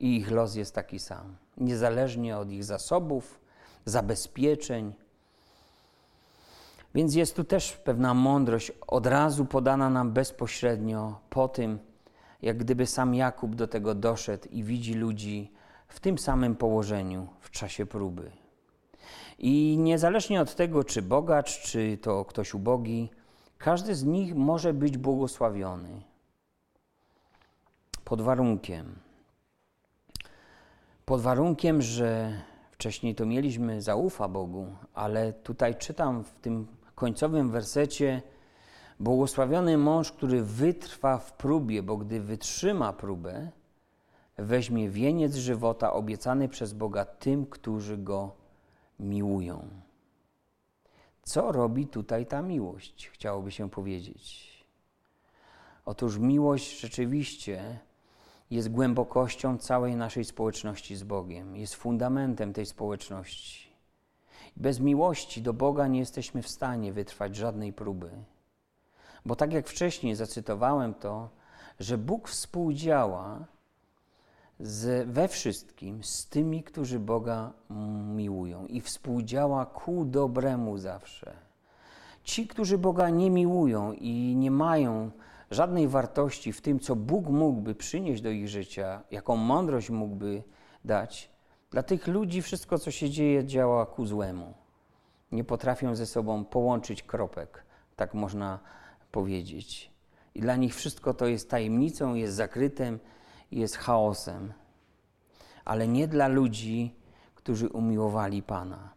I 0.00 0.16
ich 0.16 0.30
los 0.30 0.54
jest 0.54 0.74
taki 0.74 0.98
sam, 0.98 1.36
niezależnie 1.56 2.36
od 2.38 2.50
ich 2.50 2.64
zasobów, 2.64 3.40
zabezpieczeń. 3.84 4.94
Więc 6.94 7.14
jest 7.14 7.36
tu 7.36 7.44
też 7.44 7.72
pewna 7.72 8.14
mądrość 8.14 8.72
od 8.86 9.06
razu 9.06 9.44
podana 9.44 9.90
nam 9.90 10.12
bezpośrednio 10.12 11.20
po 11.30 11.48
tym, 11.48 11.78
jak 12.42 12.56
gdyby 12.56 12.86
sam 12.86 13.14
Jakub 13.14 13.54
do 13.54 13.68
tego 13.68 13.94
doszedł 13.94 14.48
i 14.50 14.64
widzi 14.64 14.94
ludzi 14.94 15.52
w 15.88 16.00
tym 16.00 16.18
samym 16.18 16.56
położeniu 16.56 17.28
w 17.40 17.50
czasie 17.50 17.86
próby. 17.86 18.43
I 19.38 19.76
niezależnie 19.78 20.40
od 20.40 20.54
tego, 20.54 20.84
czy 20.84 21.02
bogacz, 21.02 21.62
czy 21.62 21.98
to 22.02 22.24
ktoś 22.24 22.54
ubogi, 22.54 23.10
każdy 23.58 23.94
z 23.94 24.04
nich 24.04 24.34
może 24.34 24.72
być 24.72 24.98
błogosławiony. 24.98 26.02
Pod 28.04 28.22
warunkiem. 28.22 28.94
Pod 31.04 31.20
warunkiem, 31.20 31.82
że 31.82 32.32
wcześniej 32.70 33.14
to 33.14 33.26
mieliśmy 33.26 33.82
zaufa 33.82 34.28
Bogu, 34.28 34.66
ale 34.94 35.32
tutaj 35.32 35.74
czytam 35.74 36.24
w 36.24 36.32
tym 36.32 36.66
końcowym 36.94 37.50
wersecie: 37.50 38.22
Błogosławiony 39.00 39.78
mąż, 39.78 40.12
który 40.12 40.42
wytrwa 40.42 41.18
w 41.18 41.32
próbie, 41.32 41.82
bo 41.82 41.96
gdy 41.96 42.20
wytrzyma 42.20 42.92
próbę, 42.92 43.50
weźmie 44.38 44.90
wieniec 44.90 45.34
żywota 45.34 45.92
obiecany 45.92 46.48
przez 46.48 46.72
Boga 46.72 47.04
tym, 47.04 47.46
którzy 47.46 47.98
go 47.98 48.43
miłują. 49.04 49.68
Co 51.22 51.52
robi 51.52 51.86
tutaj 51.86 52.26
ta 52.26 52.42
miłość, 52.42 53.08
chciałoby 53.08 53.50
się 53.50 53.70
powiedzieć? 53.70 54.54
Otóż 55.84 56.18
miłość 56.18 56.80
rzeczywiście 56.80 57.78
jest 58.50 58.68
głębokością 58.68 59.58
całej 59.58 59.96
naszej 59.96 60.24
społeczności 60.24 60.96
z 60.96 61.02
Bogiem, 61.02 61.56
jest 61.56 61.74
fundamentem 61.74 62.52
tej 62.52 62.66
społeczności. 62.66 63.74
Bez 64.56 64.80
miłości 64.80 65.42
do 65.42 65.52
Boga 65.52 65.86
nie 65.86 65.98
jesteśmy 65.98 66.42
w 66.42 66.48
stanie 66.48 66.92
wytrwać 66.92 67.36
żadnej 67.36 67.72
próby. 67.72 68.10
Bo 69.26 69.36
tak 69.36 69.52
jak 69.52 69.68
wcześniej 69.68 70.14
zacytowałem 70.14 70.94
to, 70.94 71.30
że 71.80 71.98
Bóg 71.98 72.28
współdziała 72.28 73.44
z, 74.64 75.08
we 75.08 75.28
wszystkim 75.28 76.04
z 76.04 76.26
tymi, 76.26 76.62
którzy 76.62 76.98
Boga 76.98 77.52
miłują 78.14 78.66
i 78.66 78.80
współdziała 78.80 79.66
ku 79.66 80.04
dobremu 80.04 80.78
zawsze. 80.78 81.36
Ci, 82.22 82.46
którzy 82.46 82.78
Boga 82.78 83.10
nie 83.10 83.30
miłują 83.30 83.92
i 83.92 84.36
nie 84.36 84.50
mają 84.50 85.10
żadnej 85.50 85.88
wartości 85.88 86.52
w 86.52 86.60
tym, 86.60 86.80
co 86.80 86.96
Bóg 86.96 87.26
mógłby 87.28 87.74
przynieść 87.74 88.22
do 88.22 88.30
ich 88.30 88.48
życia, 88.48 89.02
jaką 89.10 89.36
mądrość 89.36 89.90
mógłby 89.90 90.42
dać, 90.84 91.30
dla 91.70 91.82
tych 91.82 92.06
ludzi 92.06 92.42
wszystko, 92.42 92.78
co 92.78 92.90
się 92.90 93.10
dzieje, 93.10 93.44
działa 93.44 93.86
ku 93.86 94.06
złemu. 94.06 94.54
Nie 95.32 95.44
potrafią 95.44 95.94
ze 95.94 96.06
sobą 96.06 96.44
połączyć 96.44 97.02
kropek, 97.02 97.64
tak 97.96 98.14
można 98.14 98.58
powiedzieć. 99.12 99.90
I 100.34 100.40
dla 100.40 100.56
nich 100.56 100.74
wszystko 100.74 101.14
to 101.14 101.26
jest 101.26 101.50
tajemnicą, 101.50 102.14
jest 102.14 102.34
zakrytem, 102.34 102.98
jest 103.50 103.76
chaosem, 103.76 104.52
ale 105.64 105.88
nie 105.88 106.08
dla 106.08 106.28
ludzi, 106.28 106.94
którzy 107.34 107.68
umiłowali 107.68 108.42
Pana. 108.42 108.94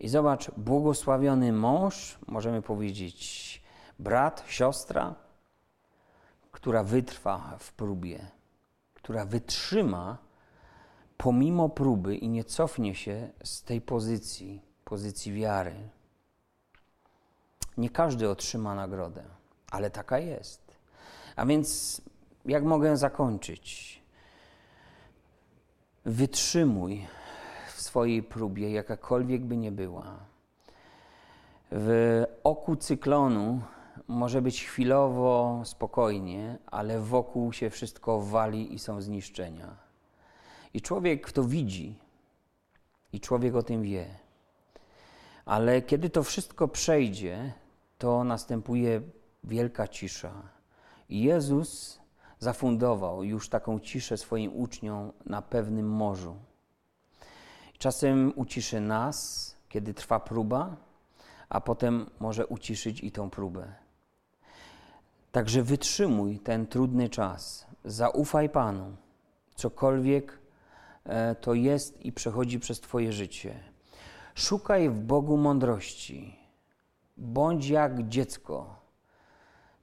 I 0.00 0.08
zobacz, 0.08 0.50
błogosławiony 0.50 1.52
mąż, 1.52 2.18
możemy 2.26 2.62
powiedzieć 2.62 3.62
brat, 3.98 4.44
siostra, 4.46 5.14
która 6.52 6.84
wytrwa 6.84 7.56
w 7.58 7.72
próbie, 7.72 8.26
która 8.94 9.24
wytrzyma 9.24 10.18
pomimo 11.16 11.68
próby 11.68 12.16
i 12.16 12.28
nie 12.28 12.44
cofnie 12.44 12.94
się 12.94 13.30
z 13.44 13.62
tej 13.62 13.80
pozycji, 13.80 14.62
pozycji 14.84 15.32
wiary. 15.32 15.74
Nie 17.76 17.90
każdy 17.90 18.30
otrzyma 18.30 18.74
nagrodę, 18.74 19.24
ale 19.70 19.90
taka 19.90 20.18
jest. 20.18 20.76
A 21.36 21.46
więc 21.46 22.00
jak 22.44 22.64
mogę 22.64 22.96
zakończyć? 22.96 24.02
Wytrzymuj 26.04 27.06
w 27.74 27.82
swojej 27.82 28.22
próbie, 28.22 28.70
jakakolwiek 28.70 29.44
by 29.44 29.56
nie 29.56 29.72
była. 29.72 30.16
W 31.72 32.24
oku 32.44 32.76
cyklonu 32.76 33.60
może 34.08 34.42
być 34.42 34.64
chwilowo 34.64 35.62
spokojnie, 35.64 36.58
ale 36.66 37.00
wokół 37.00 37.52
się 37.52 37.70
wszystko 37.70 38.20
wali 38.20 38.74
i 38.74 38.78
są 38.78 39.00
zniszczenia. 39.00 39.76
I 40.74 40.80
człowiek 40.80 41.32
to 41.32 41.44
widzi, 41.44 41.98
i 43.12 43.20
człowiek 43.20 43.54
o 43.54 43.62
tym 43.62 43.82
wie. 43.82 44.06
Ale 45.44 45.82
kiedy 45.82 46.10
to 46.10 46.22
wszystko 46.22 46.68
przejdzie, 46.68 47.52
to 47.98 48.24
następuje 48.24 49.00
wielka 49.44 49.88
cisza. 49.88 50.32
Jezus 51.08 52.00
zafundował 52.44 53.24
już 53.24 53.48
taką 53.48 53.80
ciszę 53.80 54.16
swoim 54.16 54.56
uczniom 54.56 55.12
na 55.26 55.42
pewnym 55.42 55.88
morzu. 55.88 56.36
Czasem 57.78 58.32
uciszy 58.36 58.80
nas, 58.80 59.16
kiedy 59.68 59.94
trwa 59.94 60.20
próba, 60.20 60.76
a 61.48 61.60
potem 61.60 62.10
może 62.20 62.46
uciszyć 62.46 63.04
i 63.04 63.12
tą 63.12 63.30
próbę. 63.30 63.72
Także 65.32 65.62
wytrzymuj 65.62 66.38
ten 66.38 66.66
trudny 66.66 67.08
czas, 67.08 67.66
zaufaj 67.84 68.48
Panu, 68.48 68.96
cokolwiek 69.54 70.38
e, 71.04 71.34
to 71.34 71.54
jest 71.54 72.04
i 72.04 72.12
przechodzi 72.12 72.60
przez 72.60 72.80
Twoje 72.80 73.12
życie. 73.12 73.54
Szukaj 74.34 74.90
w 74.90 75.00
Bogu 75.00 75.36
mądrości, 75.36 76.36
bądź 77.16 77.68
jak 77.68 78.08
dziecko 78.08 78.83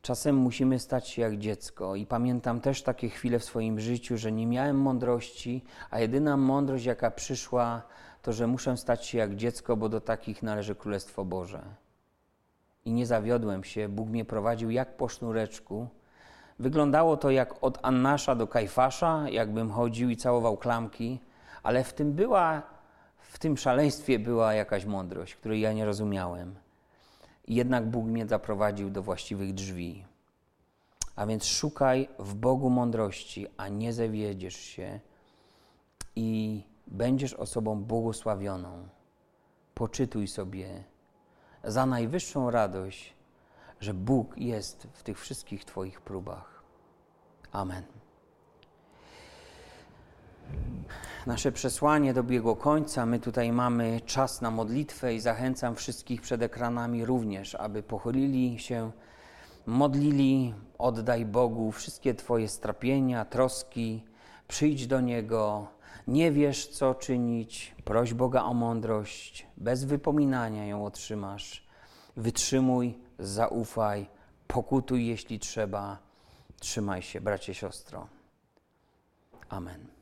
Czasem 0.01 0.35
musimy 0.35 0.79
stać 0.79 1.07
się 1.07 1.21
jak 1.21 1.37
dziecko, 1.37 1.95
i 1.95 2.05
pamiętam 2.05 2.61
też 2.61 2.83
takie 2.83 3.09
chwile 3.09 3.39
w 3.39 3.43
swoim 3.43 3.79
życiu, 3.79 4.17
że 4.17 4.31
nie 4.31 4.47
miałem 4.47 4.81
mądrości, 4.81 5.63
a 5.89 5.99
jedyna 5.99 6.37
mądrość, 6.37 6.85
jaka 6.85 7.11
przyszła, 7.11 7.81
to 8.21 8.33
że 8.33 8.47
muszę 8.47 8.77
stać 8.77 9.05
się 9.05 9.17
jak 9.17 9.35
dziecko, 9.35 9.77
bo 9.77 9.89
do 9.89 10.01
takich 10.01 10.43
należy 10.43 10.75
Królestwo 10.75 11.25
Boże. 11.25 11.63
I 12.85 12.91
nie 12.91 13.05
zawiodłem 13.05 13.63
się, 13.63 13.89
Bóg 13.89 14.09
mnie 14.09 14.25
prowadził 14.25 14.69
jak 14.69 14.97
po 14.97 15.09
sznureczku. 15.09 15.87
Wyglądało 16.59 17.17
to 17.17 17.31
jak 17.31 17.63
od 17.63 17.79
Annasza 17.81 18.35
do 18.35 18.47
Kajfasza, 18.47 19.29
jakbym 19.29 19.71
chodził 19.71 20.09
i 20.09 20.17
całował 20.17 20.57
klamki, 20.57 21.19
ale 21.63 21.83
w 21.83 21.93
tym 21.93 22.13
była, 22.13 22.61
w 23.17 23.39
tym 23.39 23.57
szaleństwie 23.57 24.19
była 24.19 24.53
jakaś 24.53 24.85
mądrość, 24.85 25.35
której 25.35 25.61
ja 25.61 25.73
nie 25.73 25.85
rozumiałem. 25.85 26.55
Jednak 27.47 27.89
Bóg 27.89 28.05
mnie 28.05 28.27
zaprowadził 28.27 28.89
do 28.89 29.03
właściwych 29.03 29.53
drzwi. 29.53 30.05
A 31.15 31.25
więc 31.25 31.45
szukaj 31.45 32.09
w 32.19 32.35
Bogu 32.35 32.69
mądrości, 32.69 33.47
a 33.57 33.67
nie 33.67 33.93
zawiedziesz 33.93 34.55
się 34.55 34.99
i 36.15 36.61
będziesz 36.87 37.33
osobą 37.33 37.83
błogosławioną. 37.83 38.87
Poczytuj 39.73 40.27
sobie 40.27 40.83
za 41.63 41.85
najwyższą 41.85 42.51
radość, 42.51 43.13
że 43.79 43.93
Bóg 43.93 44.37
jest 44.37 44.87
w 44.93 45.03
tych 45.03 45.19
wszystkich 45.19 45.65
Twoich 45.65 46.01
próbach. 46.01 46.63
Amen. 47.51 48.00
Nasze 51.27 51.51
przesłanie 51.51 52.13
dobiegło 52.13 52.55
końca. 52.55 53.05
My 53.05 53.19
tutaj 53.19 53.51
mamy 53.51 54.01
czas 54.05 54.41
na 54.41 54.51
modlitwę 54.51 55.13
i 55.13 55.19
zachęcam 55.19 55.75
wszystkich 55.75 56.21
przed 56.21 56.41
ekranami 56.41 57.05
również, 57.05 57.55
aby 57.55 57.83
pochylili 57.83 58.59
się, 58.59 58.91
modlili, 59.65 60.53
oddaj 60.77 61.25
Bogu 61.25 61.71
wszystkie 61.71 62.13
Twoje 62.13 62.47
strapienia, 62.47 63.25
troski, 63.25 64.03
przyjdź 64.47 64.87
do 64.87 65.01
Niego, 65.01 65.67
Nie 66.07 66.31
wiesz, 66.31 66.67
co 66.67 66.95
czynić, 66.95 67.75
proś 67.83 68.13
Boga 68.13 68.43
o 68.43 68.53
mądrość, 68.53 69.47
bez 69.57 69.83
wypominania 69.83 70.65
ją 70.65 70.85
otrzymasz. 70.85 71.67
Wytrzymuj, 72.17 72.97
zaufaj, 73.19 74.09
pokutuj, 74.47 75.07
jeśli 75.07 75.39
trzeba. 75.39 75.97
Trzymaj 76.59 77.01
się, 77.01 77.21
bracie, 77.21 77.53
siostro. 77.53 78.07
Amen. 79.49 80.00